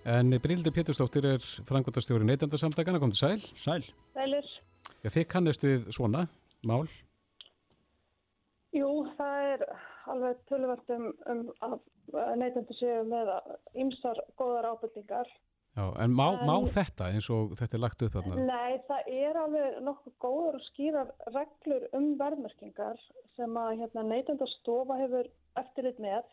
[0.06, 3.40] en Brynildur Péturstóttir er frangotastjóri neytandarsamtakana, kom til sæl.
[3.56, 3.82] Sæl
[5.02, 6.28] Já, þið kannist við svona
[6.68, 6.86] mál
[8.76, 9.64] Jú, það er
[10.12, 11.80] alveg tölvart um, um að
[12.40, 13.32] neytandur séu með
[13.84, 15.30] ymsar góðar ábyrningar
[15.72, 18.44] Já, en má, en, má þetta eins og þetta er lagt upp þarna?
[18.44, 23.00] Nei, það er alveg nokkuð góður og skýrar reglur um verðmerkingar
[23.38, 25.30] sem að hérna, neytendastofa hefur
[25.62, 26.28] eftirlit með.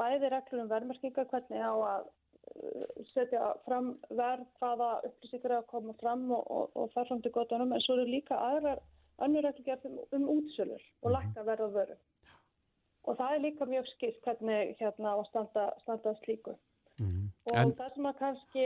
[0.00, 5.70] Bæði reglur um verðmerkingar, hvernig á að uh, setja fram verð, hvaða upplýsingar er að
[5.72, 8.84] koma fram og, og, og þar fram til gotunum, en svo eru líka aðrar
[9.24, 11.14] önnur reglur um, um útsölur og mhm.
[11.16, 11.96] lakka verð og vöru.
[13.08, 16.54] Og það er líka mjög skilt hvernig hérna á standa, standa slíku.
[17.00, 17.26] Mm -hmm.
[17.44, 17.72] Og en...
[17.78, 18.64] það sem að kannski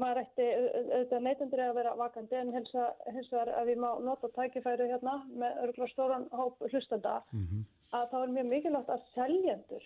[0.00, 0.46] maður ætti
[0.94, 5.60] auðvitað neytundur að vera vakandi en hins vegar að við má nota tækifæri hérna með
[5.62, 7.62] örgulega stóran hóp hlustanda mm -hmm.
[7.98, 9.84] að þá er mjög mikilvægt að seljendur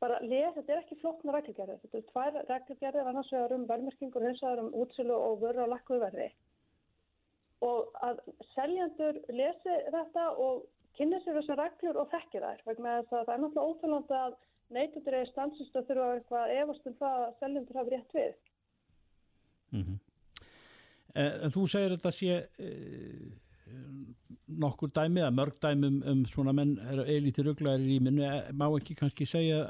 [0.00, 4.26] bara lesa, þetta er ekki flokkna reglgerðir, þetta er tvær reglgerðir annars vegar um verðmerkingur,
[4.26, 6.28] hins vegar um útsölu og vörðu og lakkuverði
[7.64, 8.20] og að
[8.54, 10.66] seljendur lesi þetta og
[10.98, 14.36] kynna sér þessar reglur og þekki þær vegna þess að það er náttúrulega óþjóðlanda að
[14.76, 18.32] neytundur eða stansist að þurfa eitthvað efast um það að seljendur hafi rétt við.
[19.72, 19.98] Mm -hmm.
[21.18, 23.28] En þú segir þetta sé eh,
[24.46, 28.66] nokkur dæmi eða mörg dæmi um, um svona menn eilíti rugglaðir í rýminu, eh, má
[28.68, 29.64] ekki kannski segja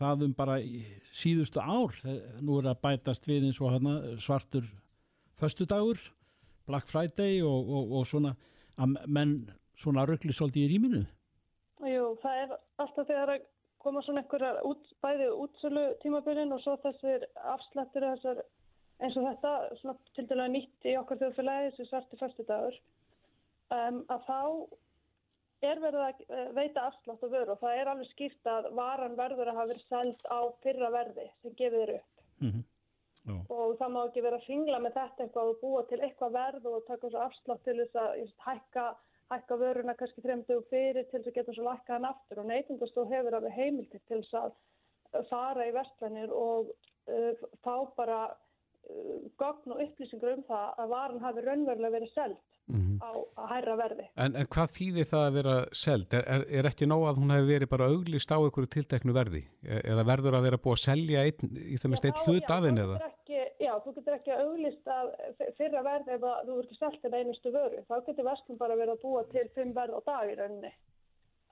[0.00, 0.56] það um bara
[1.12, 1.92] síðustu ár,
[2.40, 4.64] nú er að bætast við eins og hana, svartur
[5.40, 6.00] föstudagur,
[6.70, 8.34] Black Friday og, og, og svona
[8.80, 9.34] að menn
[9.80, 11.02] svona ruggli svolítið í rýminu?
[11.90, 13.48] Jú, það er alltaf þegar að
[13.80, 18.42] koma svona einhverjar út, bæði útsölu tímabyrjun og svo þessir afslættir þessar,
[19.00, 22.76] eins og þetta svona til dæla nýtt í okkar þjóðfélagi þessi svarti fyrstudagur
[23.72, 24.40] um, að þá
[25.70, 29.16] er verið að eh, veita afslátt og vöru og það er alveg skýrt að varan
[29.18, 32.62] verður að hafa verið sælt á fyrra verði sem gefið eru upp mm -hmm.
[33.28, 36.68] Og það má ekki vera að fingla með þetta eitthvað og búa til eitthvað verð
[36.70, 38.86] og taka þessu afslátt til þess að hækka
[39.30, 42.40] hækka vöruna kannski fremdug fyrir til þess að geta svo lækka hann aftur.
[42.42, 44.38] Og neytingastóð hefur alveg heimiltir til þess
[45.14, 46.72] að fara í vestlanir og
[47.10, 48.20] uh, fá bara
[49.40, 52.38] gogn og upplýsingur um það að varan hafi raunverulega verið seld
[52.70, 52.96] mm -hmm.
[53.06, 53.10] á
[53.42, 54.06] að hæra verði.
[54.16, 56.14] En, en hvað þýðir það að vera seld?
[56.14, 59.42] Er, er, er ekki nóg að hún hefur verið bara auglist á einhverju tilteknu verði?
[59.62, 62.64] E, eða verður að vera búið að selja einn, í það með steitt hlut af
[62.64, 62.98] henni eða?
[63.60, 64.94] Já, þú getur ekki að auglista
[65.58, 67.82] fyrra verð ef þú ert ekki selgt en einustu vöru.
[67.88, 70.72] Þá getur vestlum bara verið að búa til fimm verð á dag í rauninni.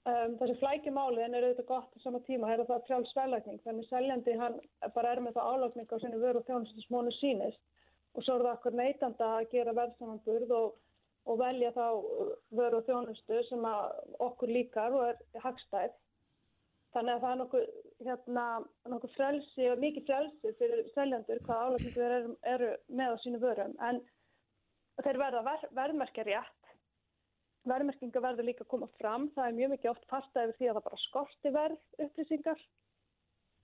[0.08, 3.58] Um, þessi flækjumáliðin er auðvitað gott á sama tíma, er það frjáls svelagning.
[3.64, 4.54] Þannig seljandi hann
[4.94, 7.60] bara er með það álagning á sinni vöru og þjónustu smónu sínist
[8.14, 10.78] og svo er það okkur neytanda að gera verðsamanburð og,
[11.28, 11.86] og velja þá
[12.60, 13.66] vöru og þjónustu sem
[14.28, 15.96] okkur líkar og er hagstæð.
[16.96, 17.66] Þannig að það er nokkuð,
[18.06, 18.44] hérna,
[18.94, 22.70] nokkuð frelsi og mikið frelsi fyrir seljandur hvað álagningu þeir eru, eru
[23.02, 23.76] með á sínu vörum.
[23.90, 24.00] En
[25.04, 26.57] þeir verða ver, verðmerkja rétt.
[27.68, 29.28] Verðmerkinga verður líka að koma fram.
[29.34, 32.62] Það er mjög mikið oft fasta yfir því að það bara skorti verð upplýsingar.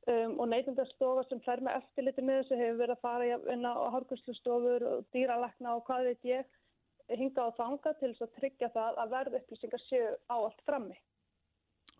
[0.04, 3.74] Um, og neytundarstofa sem fer með eftirliti með þessu hefur verið að fara inn á
[3.94, 6.50] hálfgjörslustofur og dýralekna og hvað veit ég
[7.08, 10.98] hinga á þanga til þess að tryggja það að verð upplýsingar séu á allt frammi.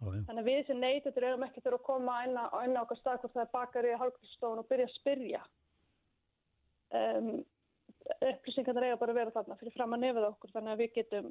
[0.04, 2.36] Ó, Þannig að við sem neytur erum ekki þurfa að koma inn
[2.76, 5.42] á okkar stað hvort það er bakari í hálfkvistofun og byrja að spyrja.
[6.94, 7.44] um,
[8.04, 11.28] upplýsingarna eiga bara að vera þarna fyrir fram að nefið okkur þannig að við getum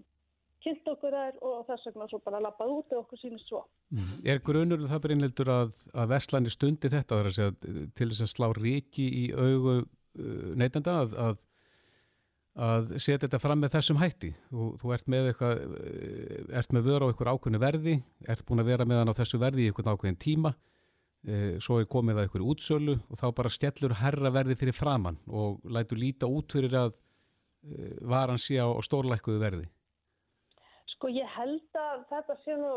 [0.64, 3.64] kynnt okkur þær og þess vegna svo bara lappað út og okkur sínist svo.
[3.94, 4.12] Mm.
[4.32, 7.56] Er grunur það berinnildur að, að Vestlandi stundi þetta segja,
[7.98, 11.46] til þess að slá ríki í augu uh, neytenda að, að,
[12.70, 14.34] að setja þetta fram með þessum hætti?
[14.52, 17.98] Þú, þú ert með eitthvað, uh, ert með vöru á einhver ákveðinu verði,
[18.36, 20.56] ert búin að vera með hann á þessu verði í einhvern ákveðin tíma,
[21.28, 25.20] uh, svo er komið að einhverju útsölu og þá bara skellur herra verði fyrir framann
[25.28, 29.70] og lætur líta út fyrir að uh, varan sé á, stórlækkuðu verði.
[31.04, 32.68] Sko ég held að þetta sé nú,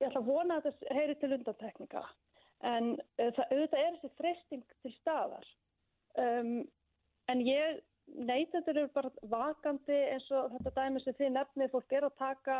[0.00, 2.00] ég ætla að vona að þetta heyri til undantekninga
[2.70, 5.50] en uh, það, auðvitað er þessi freysting til staðar.
[6.24, 6.54] Um,
[7.28, 7.82] en ég
[8.54, 12.58] þetta eru bara vakandi eins og þetta dæmi sem þið nefnið fólk er að taka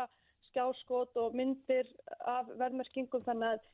[0.51, 1.89] skjáskot og myndir
[2.21, 3.67] af verðmerkingum þannig að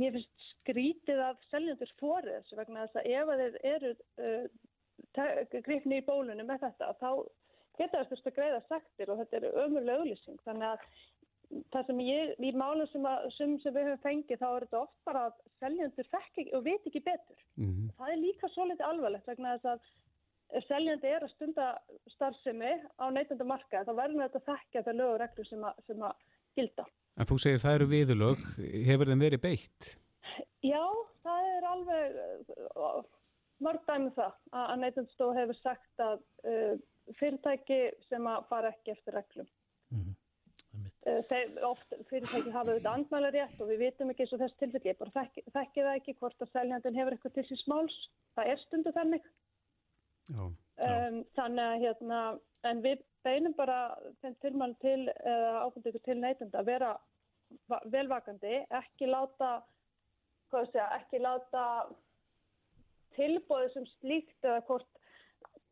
[0.00, 6.08] mér finnst skrítið að seljandur fórið vegna þess að ef þeir eru uh, grifni í
[6.08, 7.10] bólunum með þetta þá
[7.78, 10.88] geta þess að greiða sektir og þetta er ömurlega auðlýsing þannig að
[11.74, 14.80] það sem ég, í málum sem, að, sem, sem við höfum fengið þá er þetta
[14.80, 17.44] oft bara að seljandur fekk ekki og veit ekki betur.
[17.60, 17.90] Mm -hmm.
[17.98, 21.66] Það er líka svo litið alvarlegt vegna þess að seljandi er að stunda
[22.14, 26.14] starfsemi á neytanda marka þá verðum við þetta þekkja það lögur reglur sem, sem að
[26.58, 26.86] gilda.
[27.14, 28.46] En þú segir það eru viðlög,
[28.88, 29.90] hefur þeim verið beitt?
[30.64, 30.84] Já,
[31.22, 32.16] það er alveg
[33.62, 34.32] mörg dæmið um það
[34.64, 36.74] að neytandastof hefur sagt að uh,
[37.18, 39.48] fyrirtæki sem að fara ekki eftir reglum.
[39.92, 40.20] Mm -hmm.
[41.28, 44.90] Þeir, oft fyrirtæki hafa auðvitað andmæla rétt og við vitum ekki eins og þess tilfelli,
[44.90, 47.96] ég bara þekki, þekki það ekki hvort að seljandin hefur eitthvað til síns máls,
[48.34, 49.28] það er stundu þannig.
[50.32, 50.44] Já,
[50.80, 51.08] já.
[51.08, 52.20] Um, þannig að hérna,
[52.70, 53.78] en við beinum bara
[54.22, 56.94] þeim tilmæli til, uh, ákvöndu til neytenda að vera
[57.92, 59.52] velvakandi, ekki láta,
[60.50, 61.64] hvað sé að, ekki láta
[63.14, 64.93] tilbóði sem slíkt eða hvort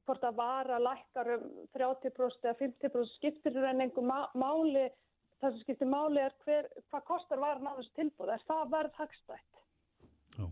[0.06, 1.44] hvort að vara lækkar um
[1.76, 4.06] 30% eða 50% skiptir en einhver
[4.38, 4.88] máli,
[5.42, 8.98] það sem skiptir máli er hver, hvað kostar varan á þessu tilbúð, er það verð
[9.00, 9.62] hagstætt?
[10.38, 10.46] Já.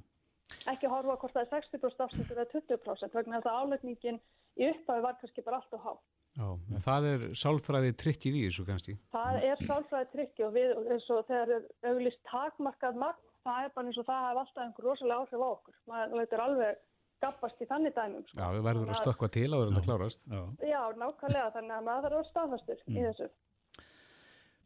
[0.71, 4.23] Ekki horfa hvort það er 60% afslutur eða 20% vegna þess að álegningin
[4.61, 5.93] í upphafi var kannski bara allt og há.
[6.39, 8.95] Já, en það er sálfræði trikkið í þessu kannski?
[9.11, 13.75] Það er sálfræði trikkið og við, eins og þegar er auglist takmarkað magn, það er
[13.75, 15.79] bara eins og það hef alltaf einhver rosalega áhrif á okkur.
[15.91, 16.85] Maður veitur alveg
[17.23, 18.25] gappast í þannig dæmum.
[18.27, 18.39] Sko.
[18.41, 20.21] Já, við verðum að stökka til að verðum að klárast.
[20.27, 22.97] Já, já nákvæmlega, þannig að maður þarf að staðfastur mm.
[22.97, 23.31] í þessu.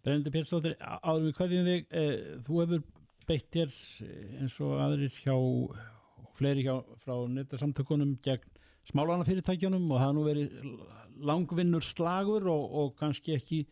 [0.04, 2.82] Brennandi Pérstóttir, áður við hvaðið þig, eh, þú hefur
[3.28, 5.36] beitt þér eh, eins og aðrir hjá,
[6.36, 10.58] fleiri hjá frá nettasamtökunum gegn smálana fyrirtækjunum og það nú verið
[11.24, 13.64] langvinnur slagur og, og kannski ekki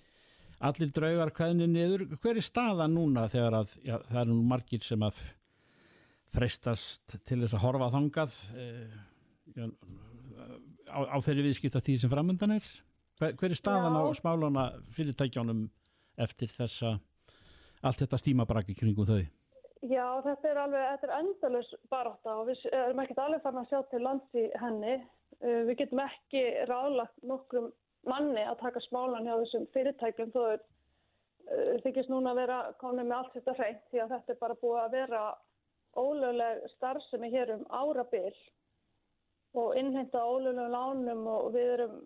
[0.63, 2.07] allir draugar hvaðinni niður.
[2.23, 5.21] Hver er staða núna þegar að, já, það eru margir sem að
[6.33, 8.97] freistast til þess að horfa þangað eh,
[9.57, 9.67] já,
[10.89, 12.67] á, á þeirri viðskipta því sem framöndan er?
[13.21, 14.03] Hver, hver er staðan já.
[14.03, 14.67] á smálana
[14.97, 15.67] fyrirtækjónum
[16.21, 16.97] eftir þessa
[17.83, 19.23] allt þetta stímabrakki kringum þau?
[19.83, 23.73] Já, þetta er alveg, þetta er endalus baráta og við erum ekkert alveg farin að
[23.73, 24.99] sjá til lands í henni.
[25.43, 27.73] Uh, við getum ekki ráðlagt nokkrum
[28.07, 30.61] manni að taka smálan hjá þessum fyrirtækjum þó uh,
[31.83, 34.81] þykist núna að vera komið með allt þetta hreint því að þetta er bara búið
[34.85, 35.25] að vera
[35.99, 38.35] ólögleg starfsemi hér um árabil
[39.53, 41.97] og innhengta ólöglegum lánum og við erum,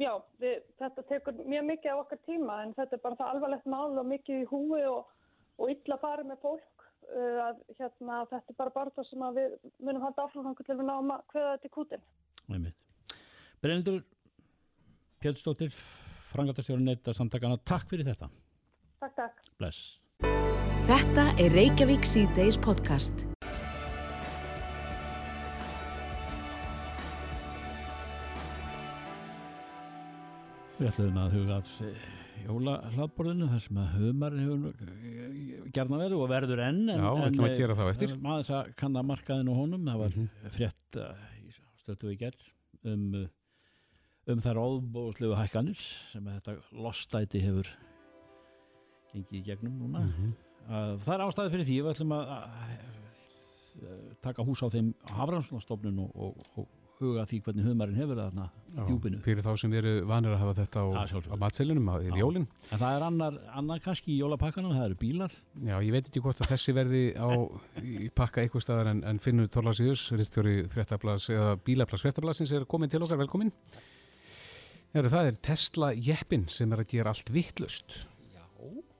[0.00, 3.66] já, við, þetta tekur mjög mikið á okkar tíma en þetta er bara það alvarlegt
[3.68, 5.10] mál og mikið í húi og,
[5.60, 9.58] og illa farið með fólk uh, að hérna, þetta er bara bara það sem við
[9.80, 12.08] munum halda áframhangu til við náum að hvaða þetta er kútin.
[13.60, 14.00] Brennendur
[15.20, 15.68] Pjöldstóttir,
[16.30, 18.30] frangatastjórun neitt að samtakana, takk fyrir þetta.
[19.04, 19.52] Takk, takk.
[19.60, 20.00] Bless.
[20.90, 23.20] Þetta er Reykjavík C-Days podcast.
[30.80, 31.70] Við ætlum að huga að
[32.40, 37.28] jóla hlaðborðinu þar sem að humarinn hefur gerna verið og verður enn en, Já, við
[37.28, 40.52] ætlum að gera það eftir maður þess að kanna markaðinu honum það var mm -hmm.
[40.58, 41.02] frétt
[41.38, 43.08] í stötu við gerð um,
[44.26, 47.76] um þær óbúslegu hækkanir sem þetta lostæti hefur
[49.14, 50.38] gengið í gegnum núna mm -hmm.
[50.70, 52.26] Það er ástæði fyrir því við ætlum að
[54.22, 56.68] taka hús á þeim hafranslunastofnun og, og, og
[57.00, 59.20] huga því hvernig humarinn hefur það þarna í djúpinu.
[59.24, 60.86] Fyrir þá sem eru vanir að hafa þetta á,
[61.32, 62.46] á matselunum í jólinn.
[62.68, 65.38] En það er annar, annar kannski í jólapakkanum, það eru bílar.
[65.64, 67.28] Já, ég veit ekki hvort að þessi verði á
[68.20, 73.00] pakka eitthvað staðar en, en Finnur Torlarsíðus, ristjóri fréttablas eða bílablas fréttablasins er komin til
[73.06, 73.54] okkar, velkomin.
[74.92, 78.02] Það er Tesla Jeppin sem er að gera allt vittlust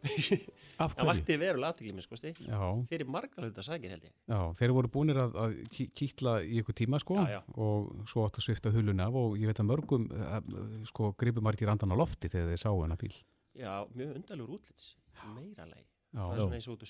[0.00, 2.16] það vakti verulega minn sko
[2.48, 4.14] Já, fyrir margar hluta sækir held ég.
[4.32, 7.40] Já, þeir voru búinir að, að ký- kýtla í ykkur tíma sko Já, já.
[7.60, 10.40] og svo átt að svifta hulun af og ég veit að mörgum eh,
[10.88, 13.12] sko gripu margir andan á lofti þegar þeir sáu hennar bíl.
[13.60, 14.94] já, mjög undarlegur útlits
[15.36, 15.66] meira
[16.10, 16.80] Já, það er svona eins og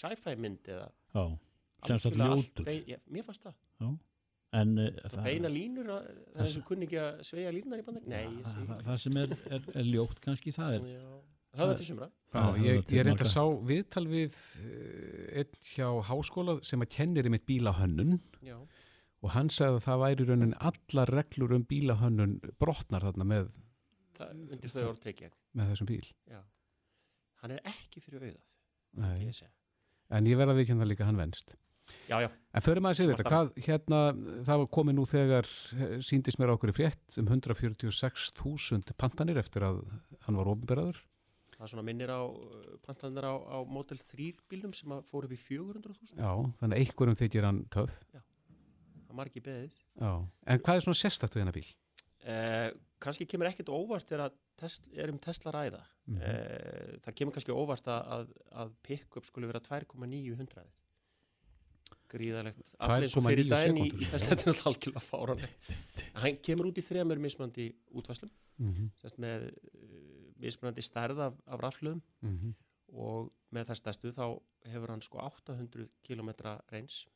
[0.00, 0.90] sci-fi mynd eða
[2.02, 2.18] sem
[2.90, 3.96] já, mér fannst það.
[4.56, 7.84] En uh, það beina línur að- það er og kunni ekki að sveia línunar í
[7.86, 11.08] bandar nei, það, það sem er, er, er ljótt kannski það er Já,
[11.60, 15.86] höfða til sumra Já, Það ég, ég reynda að sá viðtal við eh, einn hjá
[16.10, 18.56] háskóla sem að kennir einmitt bílahönnun já,
[19.22, 23.54] og hann sagði að það væri raunin allar reglur um bílahönnun brotnar þarna með,
[24.18, 26.02] það undir þau orð tekið með þessum bíl.
[26.28, 26.42] já.
[27.42, 28.42] hann er ekki fyrir auðað
[28.96, 29.28] Nei.
[29.28, 29.46] ég
[30.16, 31.56] En ég verða að vikina líka hann venst.
[32.06, 33.98] já, já, En förum að sér þetta, hvað, hérna,
[34.46, 39.38] það var komið nú þegar eh, síndist mér á okkur í frétt um 146.000 pantanir
[39.40, 39.82] eftir að
[40.26, 41.00] hann var ofnberaður.
[41.56, 45.32] Það svona minnir á uh, pantanir á, á Model 3 bílum sem að fór upp
[45.32, 47.98] í 400.000 Já, þannig að einhverjum þykir hann töf.
[48.12, 50.12] það er margi beðið Já.
[50.46, 51.68] En hvað er svona sérstakt við hennar bíl?
[52.26, 54.34] Eh, kannski kemur ekkert óvart þegar að
[54.96, 56.20] er um Tesla ræða Mhm.
[56.22, 58.28] eh, það kemur kannski óvart að, að,
[58.62, 60.62] að pick-up skulle vera 2,900
[62.12, 65.72] gríðalegt aflið svo 2,9 fyrir daginn í, í Tesla þetta er náttúrulega algjörlega fáranlegt
[66.22, 68.86] hann kemur út í þremur mismunandi útvæslum Mm -hmm.
[68.96, 72.54] sérst með uh, mismunandi stærð af, af rafluðum Mhm.
[72.92, 76.30] og með þess stærstu þá hefur hann sko 800 km
[76.72, 77.06] reyns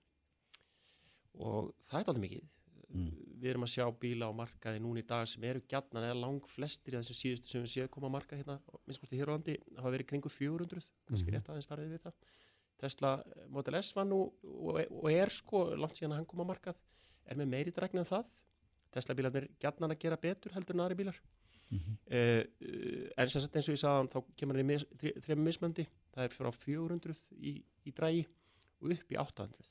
[1.40, 2.48] og það er alveg mikið
[2.90, 3.10] Mm.
[3.38, 6.40] við erum að sjá bíla á markaði núna í dag sem eru gjarnan eða lang
[6.50, 9.34] flestir í þessum síðustu sem við séð koma að marka hérna minnst kosti hér á
[9.36, 11.34] landi hafa verið kringu 400 kannski Mhm.
[11.36, 12.12] rétt aðeins farið við það
[12.80, 16.50] Tesla Model S var nú og, og er sko langt síðan að hann kom að
[16.50, 16.74] markað
[17.26, 18.24] er með meiri dregna en það
[18.90, 21.20] Tesla bílarnir gjarnan að gera betur heldur en aðri bílar
[21.70, 21.96] Mhm.
[22.10, 25.16] uh, uh, en sem sagt eins og ég sagði þá kemur hann í mis, þre-
[25.26, 27.54] þremur mismöndi það er frá 400 í,
[27.86, 28.24] í drægi
[28.80, 29.70] og upp í 800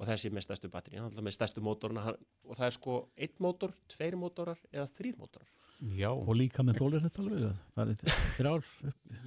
[0.00, 3.34] og þessi með stærstu batteri hann er með stærstu mótorna og það er sko einn
[3.44, 5.50] mótor, tveir mótorar eða þrýr mótorar.
[5.96, 6.08] Já.
[6.12, 7.44] Og líka með þólir þetta alveg
[7.76, 8.64] Það er þrjár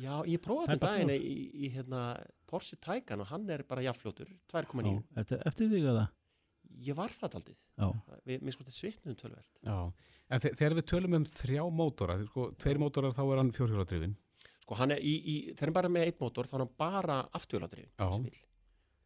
[0.04, 2.02] já, ég prófaði þetta bara daginn í, í hérna,
[2.50, 6.12] Porsche Taycan og hann er bara jafnfljótur 2,9 Já, eftir, eftir þig að það
[6.88, 7.56] ég var það aldrei
[8.42, 9.78] mér sko þetta svitnum tölvert Já.
[10.34, 14.16] En þe þegar við tölum um þrjá mótora, sko, tveir mótorar þá er hann fjórhjóladrifin.
[14.64, 16.76] sko hann er í, í þegar hann bara er með einn mótor þá er hann
[16.78, 17.18] bara
[18.24, 18.38] bíl.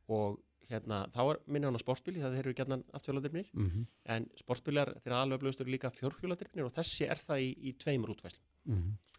[0.08, 0.38] og
[0.70, 3.86] hérna þá er minni hann á sportbíli það þeir eru gætnan afturhjóladrifnir Mm -hmm.
[4.06, 8.44] en sportbílar þeirra alvegluðust eru líka fjórhjóladrifnir og þessi er það í, í tveimur útvæslum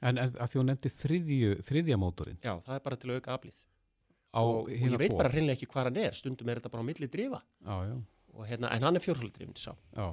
[0.02, 2.38] En er, að því hún nefndi þriðju, þriðja mótorinn.
[2.44, 3.56] Já, það er bara til auka aflið.
[4.38, 6.88] Og, og ég veit bara hreinlega ekki hvað hann er stundum er þetta bara á
[6.90, 7.40] milli drifa.
[7.64, 7.96] Já, já,
[8.38, 9.72] og, hérna, en hann er fjórhjóladrifin sá.
[9.92, 10.08] Já.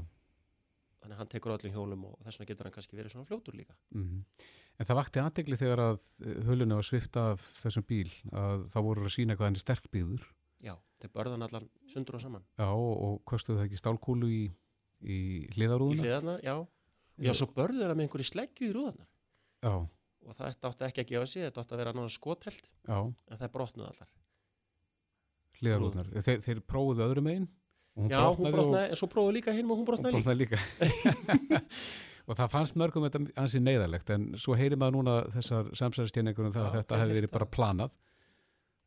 [0.99, 3.57] þannig að hann tekur öllum hjólum og þess vegna getur hann kannski verið svona fljótur
[3.57, 3.77] líka.
[3.93, 4.23] Mm
[4.75, 6.01] En það vakti aðdegli þegar að
[6.49, 9.85] hulunni var svifta af þessum bíl að það voru að sína hvað hann er sterk
[9.93, 10.25] byggður
[10.65, 12.43] já, þeir börðan allan sundur og saman.
[12.59, 14.41] Já, og, og kostuðu það ekki stálkúlu í,
[14.99, 15.19] í í
[15.55, 16.03] hliðarúðuna?
[16.03, 16.55] hliðarnar, já.
[17.23, 19.07] Já, svo börður það með einhverju sleggju í rúðarnar
[19.63, 19.75] Já,
[20.25, 22.69] og það átti ekki að gefa sig, þetta átti að vera náttúrulega skotheld.
[22.85, 24.11] Já, en það brotnuð allar.
[25.55, 26.09] Hliðarúðunar.
[26.25, 27.45] Þeir, þeir prófuðu öðrum og
[27.95, 30.25] hún já, hún brotnaði brotnaði, en svo prófuðu líka hinn og hún brotnaði líka.
[30.25, 31.61] brotnaði líka.
[32.27, 36.55] og það fannst mörgum þetta ansi neyðarlegt en svo heyri maður núna þessar samsæðistjenningur um
[36.55, 37.95] það Já, að þetta hefði verið bara planað.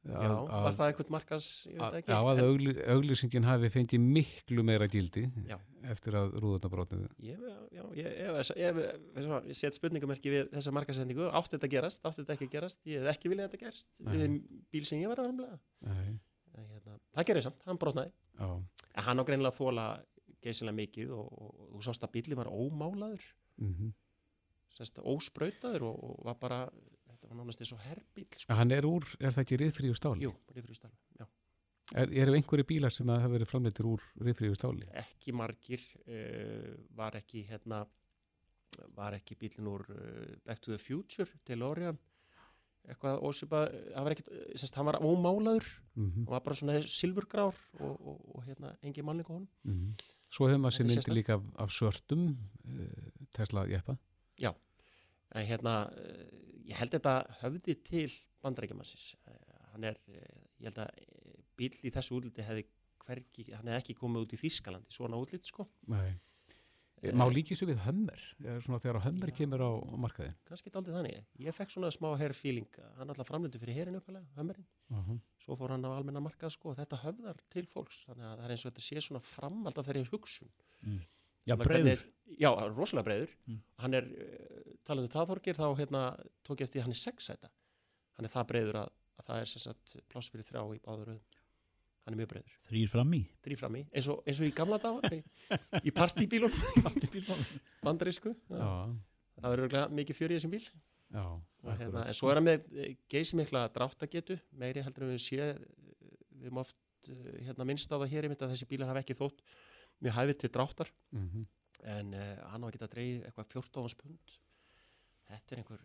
[0.08, 2.12] Já, var það einhvern markas, ég veit að, ekki?
[2.14, 5.56] Já, að en auglýsingin hafi fengið miklu meira gildi Já.
[5.90, 8.78] eftir að rúðurna brotnuðu ég, já, ég, ég, ég,
[9.18, 12.54] ég, ég set spurningamerki við þessa markasendingu átti þetta að gerast, átti þetta ekki að
[12.54, 12.80] gerast?
[12.88, 14.14] Ég hef ekki viljað að þetta gerst Nei.
[14.14, 14.38] við
[14.72, 15.34] bíl sem ég var að
[16.58, 18.10] Nei, hérna, það gerir samt, hann brotnaði
[18.42, 19.86] en hann á greinilega að þóla
[20.42, 23.26] geysilega mikið og, og, þú sást að bíli var ómálaður
[23.62, 23.90] mm
[24.68, 28.52] sérst, ósprautaður og, og var bara þetta var nánast eins og herbíl sko.
[28.58, 30.26] hann er úr, er það ekki riðfríu stáli?
[30.26, 31.26] jú, rifrið stáli, já
[31.96, 34.84] Er, eru einhverju bílar sem hafa verið framleitir úr riðfríu stáli?
[34.92, 37.86] ekki margir uh, var ekki hérna
[38.92, 41.96] var ekki bílinn úr uh, Back to the Future til Orion
[42.88, 45.66] eitthvað ósipað hann var, eh, semst, hann var ómálaður
[45.98, 49.48] Mm hann var bara svona silfurgrár og, og, og hérna málning á honum.
[49.64, 49.92] -hmm.
[50.30, 53.96] Svo hefur maður sér myndi líka af, af svörtum uh, Tesla jeppa
[55.34, 59.96] en hérna uh, ég held þetta höfði til bandarækjumansins uh, hann er,
[60.60, 60.90] ég held að
[61.56, 62.64] bíl í þessu útliti hefði
[63.08, 65.66] hvergi, hann hefði ekki komið út í Þískalandi svona útlit sko.
[65.90, 66.12] Nei.
[67.02, 68.22] Eh, Má líki svo við hömmer?
[68.64, 69.36] Svona þegar hömmer Já.
[69.38, 69.70] kemur á
[70.02, 72.66] markaðin kannski daldið þannig, ég fekk svona smá hair feeling,
[72.98, 75.20] hann alltaf framlöndu fyrir herin uppalega, hömmerinn, uh -huh.
[75.38, 78.04] svo fór hann á almenna markað sko, og þetta höfðar til fólks.
[78.08, 80.50] Þannig að það er eins og þetta sé svona framald af þeirri hugsun.
[81.48, 81.84] Já, Svona breiður.
[81.84, 83.30] hvernig- já, rosalega breiður.
[83.46, 83.62] Mm.
[83.78, 86.02] hann er, uh, talandi um það Þorgir þá hérna,
[86.44, 87.48] tók ég eftir hann er sexæta
[88.16, 91.06] hann er það breyður að, að það er sem sagt pláss fyrir þrjá í báður
[91.06, 91.20] röðum
[92.08, 93.20] hann er mjög breyður Þrýr fram í.
[93.44, 95.10] Þrý fram í, eins og, eins og í gamla daga.
[95.84, 96.54] Í, partybílun
[97.84, 98.32] bandarísku.
[98.48, 100.64] Það er örgulega mikið fjör í þessum bíl.
[101.08, 101.24] Já,
[101.78, 105.38] hérna, en svo er hann með eh, geysi mikla dráttagetu meiri heldur en við sé
[105.38, 109.40] við erum oft eh, hérna, minnst á það hér að þessi bílar hafa ekki þótt
[110.04, 110.92] mjög hæfið til dráttar.
[111.16, 111.46] Mhm.
[111.88, 114.32] en uh, hann á að geta dreigð eitthvað 14 pund
[115.28, 115.84] þetta er einhver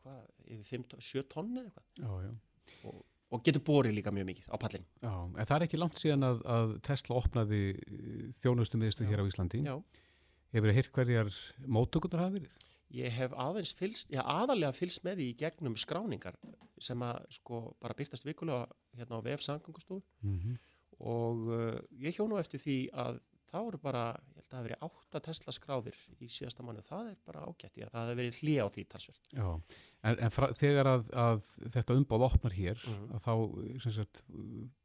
[0.00, 1.88] hvað, yfir 5, 7 tonni eða eitthvað.
[2.00, 2.30] Já, já.
[2.88, 3.02] og
[3.42, 6.42] getur borið líka mjög mikið á pallin Já, en það er ekki langt síðan að,
[6.56, 7.62] að Tesla opnaði
[8.42, 9.62] þjónustu miðstu hér á Íslandi.
[9.66, 9.76] Já.
[10.54, 11.32] Hefur þið hirt hverjar
[11.66, 12.56] móttökurnar hafa verið?
[12.94, 16.36] ég hef aðeins fylst, já aðalega fylst með því í gegnum skráningar
[16.82, 18.66] sem að sko bara byrtast vikulega
[18.96, 20.56] hérna á VF sangangustofu Mm -hmm.
[21.00, 23.20] og uh, ég hjó nú eftir því að
[23.50, 24.02] þá eru bara,
[24.34, 27.44] ég held að það hafi verið átta Tesla skráðir í síðasta mánu, það er bara
[27.46, 29.48] ágætt í að það hafi verið hlið á því talsvert Já,
[30.10, 33.10] en, en fra, þegar að, að þetta umbóð opnar hér, Mhm.
[33.16, 34.22] að þá sagt,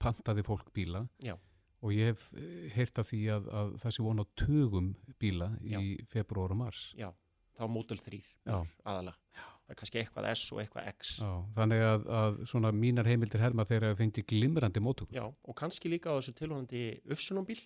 [0.02, 1.36] pantaði fólk bíla Já.
[1.82, 4.92] og ég hef eh, heyrt af því að, að það sé von á tugum
[5.22, 6.84] bíla í februar og mars.
[6.98, 7.10] Já,
[7.58, 8.60] þá Model 3 Já.
[8.86, 9.18] aðalega,
[9.66, 13.42] það er kannski eitthvað S og eitthvað X Já, þannig að, að svona mínar heimildir
[13.42, 15.16] herma þegar að fengi glimrandi móttökur.
[15.18, 16.84] Já, og kannski líka á þessu tilhóðandi
[17.14, 17.62] Ufsilon bíl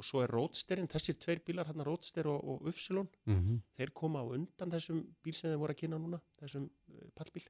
[0.00, 4.22] og svo er Roadsterinn, þessir tveir bílar hérna Roadster og, og Ufsilon Mm þeir koma
[4.24, 7.44] á undan þessum bíl sem þeir voru að kynna núna, þessum uh, pallbíl.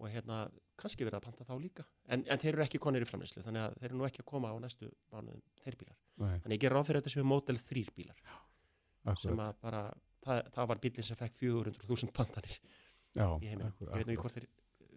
[0.00, 0.44] Og hérna
[0.80, 1.84] kannski verið að panta þá líka.
[2.08, 4.28] En, en þeir eru ekki konir í framleyslu þannig að þeir eru nú ekki að
[4.30, 5.98] koma á næstu mánuðum þeir bílar.
[6.22, 8.22] Nei, þannig ég ger ráð fyrir þetta sem Model 3 bílar.
[8.24, 9.44] Sem akkurat.
[9.46, 9.82] að bara,
[10.24, 12.58] það, það var bílinn sem fekk 400.000 pantanir
[13.16, 13.94] Já, í akkurat.
[13.94, 14.48] ég veit nú ekki hvort þeir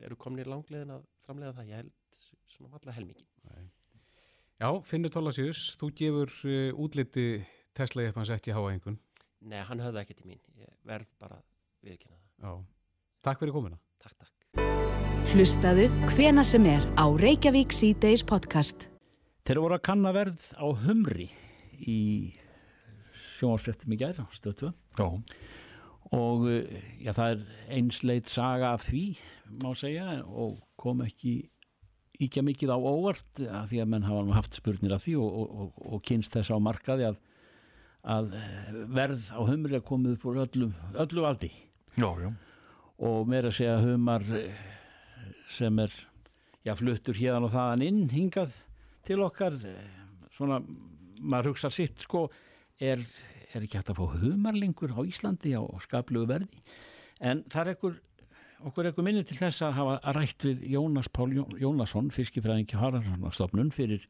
[0.08, 2.20] eru komnir langlegin að framlega það, ég held
[2.54, 3.28] svona allar helmingi
[4.64, 7.42] Já, Finnur Tólasjus, þú gefur uh, útliti
[7.76, 8.96] Tesla ég hans ekki háa einhvern.
[9.44, 11.42] Nei, hann höfði ekki til mín, ég verð bara
[11.84, 12.54] viðkynna það, Já.
[13.28, 13.76] Takk fyrir komuna.
[14.00, 18.88] takk, takk Hlustaðu hvena sem er á Reykjavík C-Days podcast.
[19.44, 21.28] Þeir voru að kanna verð á humri
[21.84, 22.00] í
[23.36, 25.10] sjónvarsfrettum í gær, stöðtu Já,
[26.16, 27.44] og eh, já, það er
[27.82, 29.10] einsleit saga af því,
[29.60, 31.42] má segja og kom ekki
[32.22, 35.38] íkja mikið á óvart af því að menn hafa nú haft spurnir af því og,
[35.42, 37.20] og, og, og kynst þess á markaði að,
[38.16, 40.70] að eh, verð á humri er komið upp úr öllu,
[41.06, 41.50] öllu aldi
[41.98, 42.30] já, já.
[43.02, 44.54] og meira að segja humar eh,
[45.50, 45.94] sem er
[46.62, 48.56] já, fluttur hérðan og þaðan inn hingað
[49.08, 50.00] til okkar eh,
[50.34, 50.62] svona,
[51.22, 52.28] maður hugsa sitt sko,
[52.78, 53.02] er,
[53.54, 56.64] er ekki hægt að fá humarlingur á Íslandi á skaplugu verði
[57.24, 58.02] en það er ekkur
[58.70, 63.72] okkur ekkur minni til þess að hafa rætt við Jónas Pál Jó- Jónasson fiskifræðingi Haraldsson
[63.72, 64.08] fyrir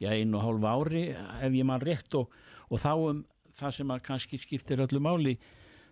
[0.00, 2.30] já, einu og hálfu ári ef ég mann rétt og,
[2.70, 3.24] og þá um
[3.56, 5.36] það sem að kannski skiptir öllu máli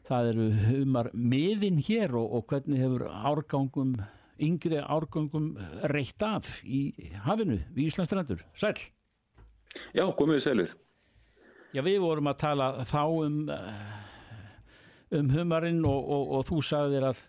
[0.04, 3.96] það eru humar miðin hér og, og hvernig hefur árgangum
[4.42, 5.54] yngri árgangum
[5.92, 6.92] reitt af í
[7.24, 8.42] hafinu við Íslandstrandur.
[8.58, 8.74] Sæl!
[9.94, 10.72] Já, komið þið sælir.
[11.74, 14.02] Já, við vorum að tala þá um eh,
[15.18, 17.22] um humarinn og, og, og þú sagðir að,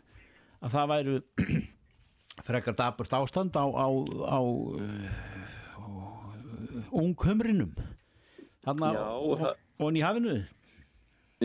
[0.66, 1.16] að það væru
[2.48, 5.46] frekar daburt ástand á, á, á uh,
[6.92, 7.74] unghumrinum
[8.66, 9.58] þarna Já, og, það-
[10.00, 10.36] í hafinu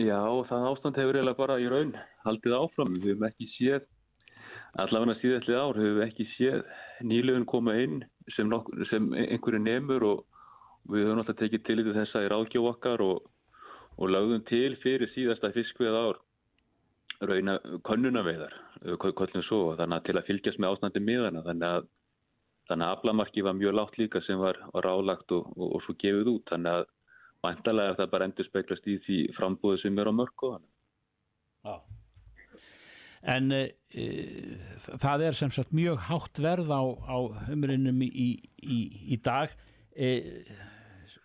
[0.01, 1.89] Já, það ástand hefur eiginlega bara í raun
[2.23, 2.93] haldið áfram.
[2.95, 3.83] Við höfum ekki séð,
[4.79, 6.61] allavega síðastlið ár, höfum við ekki séð
[7.09, 7.97] nýlöfun koma inn
[8.35, 10.21] sem, nokk, sem einhverju nemur og
[10.89, 13.27] við höfum alltaf tekið til í þessa í ráðgjóð okkar og,
[13.99, 16.21] og lögðum til fyrir síðasta fiskveið ár
[17.29, 17.57] rauna
[19.45, 21.89] svo, þannig að til að fylgjast með ástandi miðana, þannig að
[22.69, 25.95] þannig að aflamarki var mjög látt líka sem var, var rálagt og, og, og svo
[25.99, 26.85] gefið út, þannig að
[27.41, 30.53] væntalega er það bara endur speklast í því frambúðu sem er á mörgu
[31.61, 31.75] Já.
[33.21, 33.63] En e,
[35.01, 37.17] það er sem sagt mjög hátt verð á, á
[37.49, 38.29] humrinum í,
[38.65, 38.79] í,
[39.13, 39.53] í dag
[39.93, 40.09] e,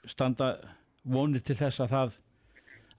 [0.05, 0.57] standa
[1.07, 2.19] vonir til þess að það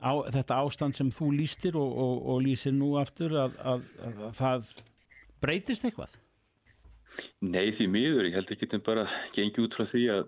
[0.02, 4.24] á, þetta ástand sem þú lýstir og, og, og lýsir nú aftur að, að, að,
[4.30, 4.72] að það
[5.44, 6.16] breytist eitthvað?
[7.42, 10.26] Nei því miður, ég held ekki til bara gengi út frá því að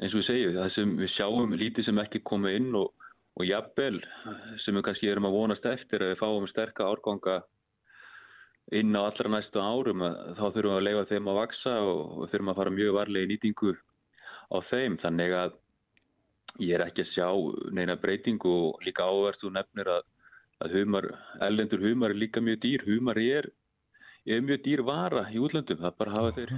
[0.00, 2.92] eins og við segjum, það sem við sjáum lítið sem ekki koma inn og,
[3.36, 3.98] og jafnvel
[4.64, 7.40] sem við kannski erum að vonast eftir að við fáum sterka árganga
[8.76, 10.04] inn á allra næstu árum
[10.38, 13.30] þá þurfum við að leifa þeim að vaksa og þurfum að fara mjög varlega í
[13.32, 14.98] nýtingu á þeim.
[15.02, 15.56] Þannig að
[16.58, 17.28] ég er ekki að sjá
[17.76, 20.06] neina breytingu og líka áverst og nefnir að,
[20.64, 21.10] að humar,
[21.46, 23.50] ellendur humar er líka mjög dýr, humar er
[24.28, 26.50] er mjög dýr vara í útlöndum það bara hafa þeir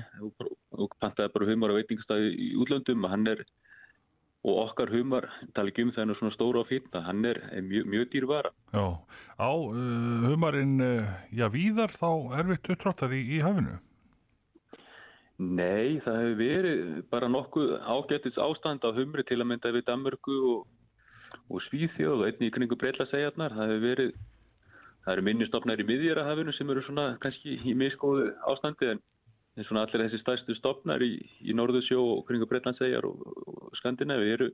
[0.82, 3.44] og pantaði bara humar á veitingstæði í útlöndum hann er
[4.42, 7.86] og okkar humar, tala ekki um þennan svona stóra á fýtna, hann er, er mjög,
[7.92, 8.50] mjög dýr vara.
[8.74, 8.86] Já,
[9.38, 12.08] á uh, humarinn, uh, já, víðar þá
[12.40, 13.78] erfitt upptráttar í, í hafinu?
[15.42, 20.36] Nei, það hefur verið bara nokkuð ágættis ástand á humri til að mynda við Danmörku
[20.52, 20.66] og,
[21.50, 23.56] og Svíþjóð og einni í kringu breytlasegjarnar.
[23.56, 24.12] Það hefur verið,
[25.04, 29.02] það eru minnistofnar í miðjörahafinu sem eru svona kannski í miskóðu ástandi en
[29.56, 31.14] en svona allir þessi stærstu stopnar í,
[31.44, 34.48] í Norðursjó og kringu Breitlandsegjar og, og Skandinavi eru,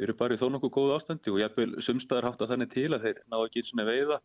[0.00, 3.06] eru bara í þó nokkuð góð ástandi og jafnveil sumstaðar hátt að þannig til að
[3.06, 4.18] þeir ná ekki svona veiða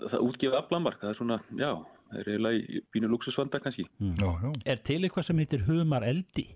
[0.00, 1.70] það útgefa aflamark, það er svona, já
[2.06, 4.14] það er eiginlega í bínu luxusvanda kannski mm.
[4.20, 4.52] já, já.
[4.72, 6.46] Er til eitthvað sem heitir humar eldi?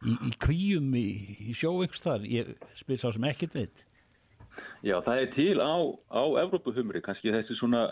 [0.00, 1.08] Í, í kvíum, í,
[1.50, 3.84] í sjóvengstar ég spyr sá sem ekkert veit
[4.84, 5.76] Já, það er til á,
[6.08, 7.90] á Evrópuhumri, kannski þessi svona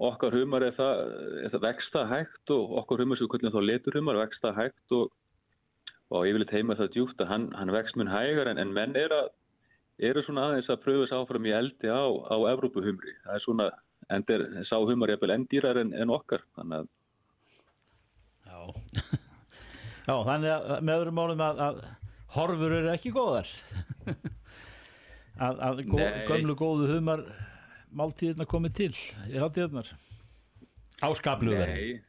[0.00, 1.00] okkar humar er það,
[1.44, 5.12] er það vexta hægt og okkar humar sem við kallum þá leturhumar vexta hægt og,
[6.10, 9.14] og yfirleitt heima það djúft að hann, hann vext mun hægar en, en menn er
[9.14, 9.30] að,
[10.08, 13.14] eru svona aðeins að pröfa þess áfram í eldi á, á Evrópuhumri.
[13.24, 13.68] Það er svona,
[14.16, 16.90] endur, sá humar er vel endýrar en, en okkar, þannig að
[18.50, 18.58] Já,
[20.08, 21.82] Já þannig að með öðrum málum að, að
[22.36, 23.50] horfur eru ekki góðar.
[25.40, 25.96] Að, að gó,
[26.28, 27.22] gömlu góðu humar
[27.96, 28.90] máltíðina komið til
[29.30, 29.88] í rátíðarnar
[31.06, 32.00] áskaplu verði.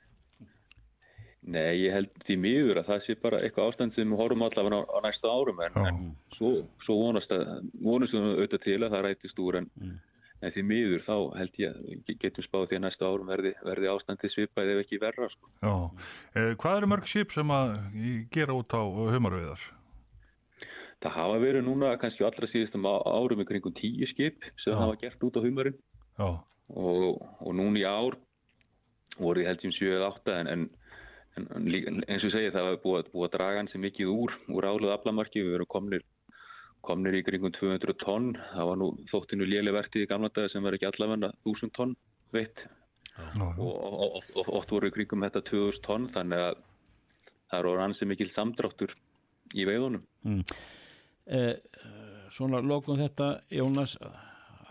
[1.42, 4.82] Nei, ég held því miður að það sé bara eitthvað ástand sem við horfum allavega
[4.84, 6.02] á, á næsta árum en, en
[6.42, 6.54] svo,
[6.86, 7.44] svo vonast að
[7.86, 9.98] vonast við auðvitað til að það rætist úr en, mm.
[10.42, 14.32] en því miður þá held ég getum spáð því að næsta árum verði, verði ástandi
[14.34, 15.52] svipaði ef ekki verra sko.
[16.36, 17.78] eh, Hvað eru mörg skip sem að
[18.34, 19.70] gera út á humarveðar?
[21.02, 25.24] Það hafa verið núna kannski allra síðustum árum í kringum tíu skip sem hafa gert
[25.26, 25.80] út á humarinn
[26.22, 28.20] og, og núna í ár
[29.18, 30.68] voru ég held sem 7-8 en, en,
[31.42, 34.94] en eins og segja það var búið, búið að draga hans mikið úr úr áluð
[34.96, 36.06] aflamarki, við verum komnir
[36.86, 38.34] komnir í kringum 200 tonn.
[38.54, 41.96] Það var nú þóttinu lélevertið í gamla dag sem var ekki allavega 1000 tonn
[42.36, 42.66] veitt.
[43.38, 46.62] Og, og, og oft voru í kringum þetta 2000 tonn þannig að
[47.52, 48.96] það eru ansið mikil samdráttur
[49.58, 50.06] í veiðunum.
[50.24, 50.44] Mm.
[51.32, 51.56] Eh,
[52.32, 53.98] svona lokum þetta Jónas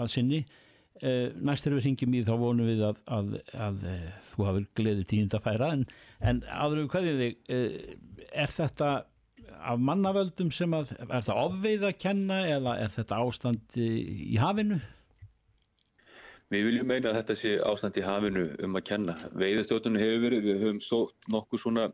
[0.01, 0.41] að sinni.
[1.01, 4.47] Eh, næst þegar við ringjum í þá vonum við að, að, að, að eh, þú
[4.49, 5.71] hafur gleðið tíund að færa.
[5.77, 5.85] En,
[6.21, 7.95] en aðruf hverðið þig eh,
[8.45, 8.91] er þetta
[9.59, 14.81] af mannavöldum sem að er það ofveið að kenna eða er þetta ástand í hafinu?
[16.51, 19.17] Við viljum meina að þetta sé ástand í hafinu um að kenna.
[19.39, 21.91] Veiðastjóttunum hefur verið, við höfum svo nokkuð svona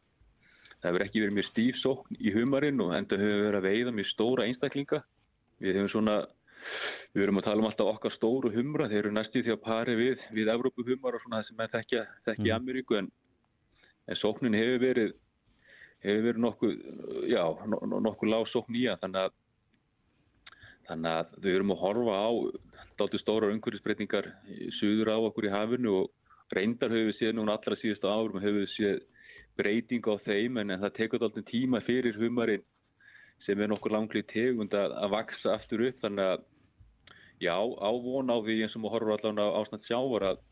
[0.81, 3.95] það hefur ekki verið mjög stíf sókn í humarinn og enda hefur verið að veiða
[3.97, 5.03] mjög stóra einstaklinga.
[5.63, 6.17] Við hefum svona,
[7.13, 9.97] við verum að tala um alltaf okkar stóru humra, þeir eru næstíð því að pari
[9.99, 12.57] við, við Evrópu humar og svona það sem er þekkja, þekkja mm.
[12.61, 13.13] Ameríku en,
[14.07, 15.15] en sóknin hefur verið,
[16.05, 16.77] hefur verið nokkuð,
[17.31, 17.43] já,
[18.07, 19.37] nokkuð lág sókn í að þannig að,
[20.91, 22.31] þannig að við verum að horfa á
[22.97, 24.31] dálta stóra umhverfisbreytingar
[24.79, 28.63] suður á okkur í hafinu og reyndar hefur við séð núna allra síðustu árum hefur
[28.63, 29.05] við séð
[29.57, 32.65] breyting á þeim en það tekur alltaf tíma fyrir humarinn
[33.45, 36.45] sem er nokkur langlið tegund að, að vaksa aftur upp þannig að
[37.43, 40.43] já, ávon á því eins og maður horfur allavega á ástand sjávar að,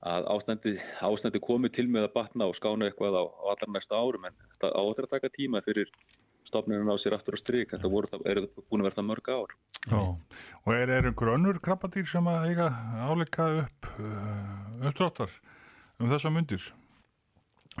[0.00, 0.74] að ástandi,
[1.04, 4.36] ástandi komið til með að batna og skána eitthvað á, á allar næsta árum en
[4.62, 5.92] það áður að taka tíma fyrir
[6.48, 9.54] stofnirinn á sér aftur á stryk þetta voru, er búin að verða mörg ár.
[9.86, 10.00] Já,
[10.64, 12.70] og er, er einhver önnur krabbadýr sem að eiga
[13.06, 15.36] áleika upp uh, uppdráttar
[16.00, 16.64] um þessa myndir?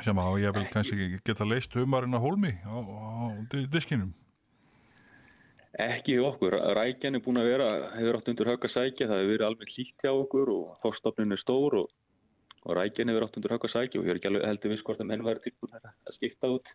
[0.04, 3.24] sem á ég vil kannski geta leist humarinn að hólmi á, á
[3.72, 4.12] diskinum?
[5.80, 9.32] Ekki okkur, rækjan er búin að vera hefur átt undir högg að sækja, það hefur
[9.32, 11.92] verið alveg hlýtt hjá okkur og fórstofnin er stór og,
[12.66, 14.84] og rækjan hefur átt undir högg að sækja og ég er ekki alveg heldur viss
[14.86, 16.72] hvort að menn væri tilbúin að skipta út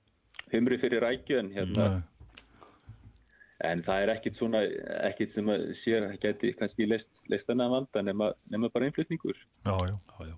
[0.54, 2.02] humri fyrir rækju en hérna Nei.
[3.70, 4.64] en það er ekkit svona
[5.12, 9.38] ekkit sem að sér að geti kannski leist, leist annað valda nema, nema bara einflutningur
[9.38, 10.36] Já, já, já, já.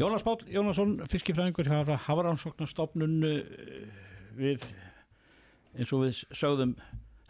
[0.00, 3.44] Jónas Pál Jónasson, fiskifræðingur hafa hafaransóknarstofnun eh,
[4.34, 4.64] við
[5.78, 6.74] eins og við sögðum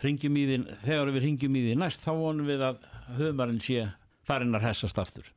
[0.05, 2.85] ringjum í því, þegar við ringjum í því næst þá vonum við að
[3.19, 3.89] höfumarinn sé
[4.25, 5.29] farin að hessa startur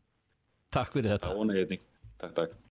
[0.75, 1.33] Takk fyrir þetta.
[2.17, 2.57] Takk, takk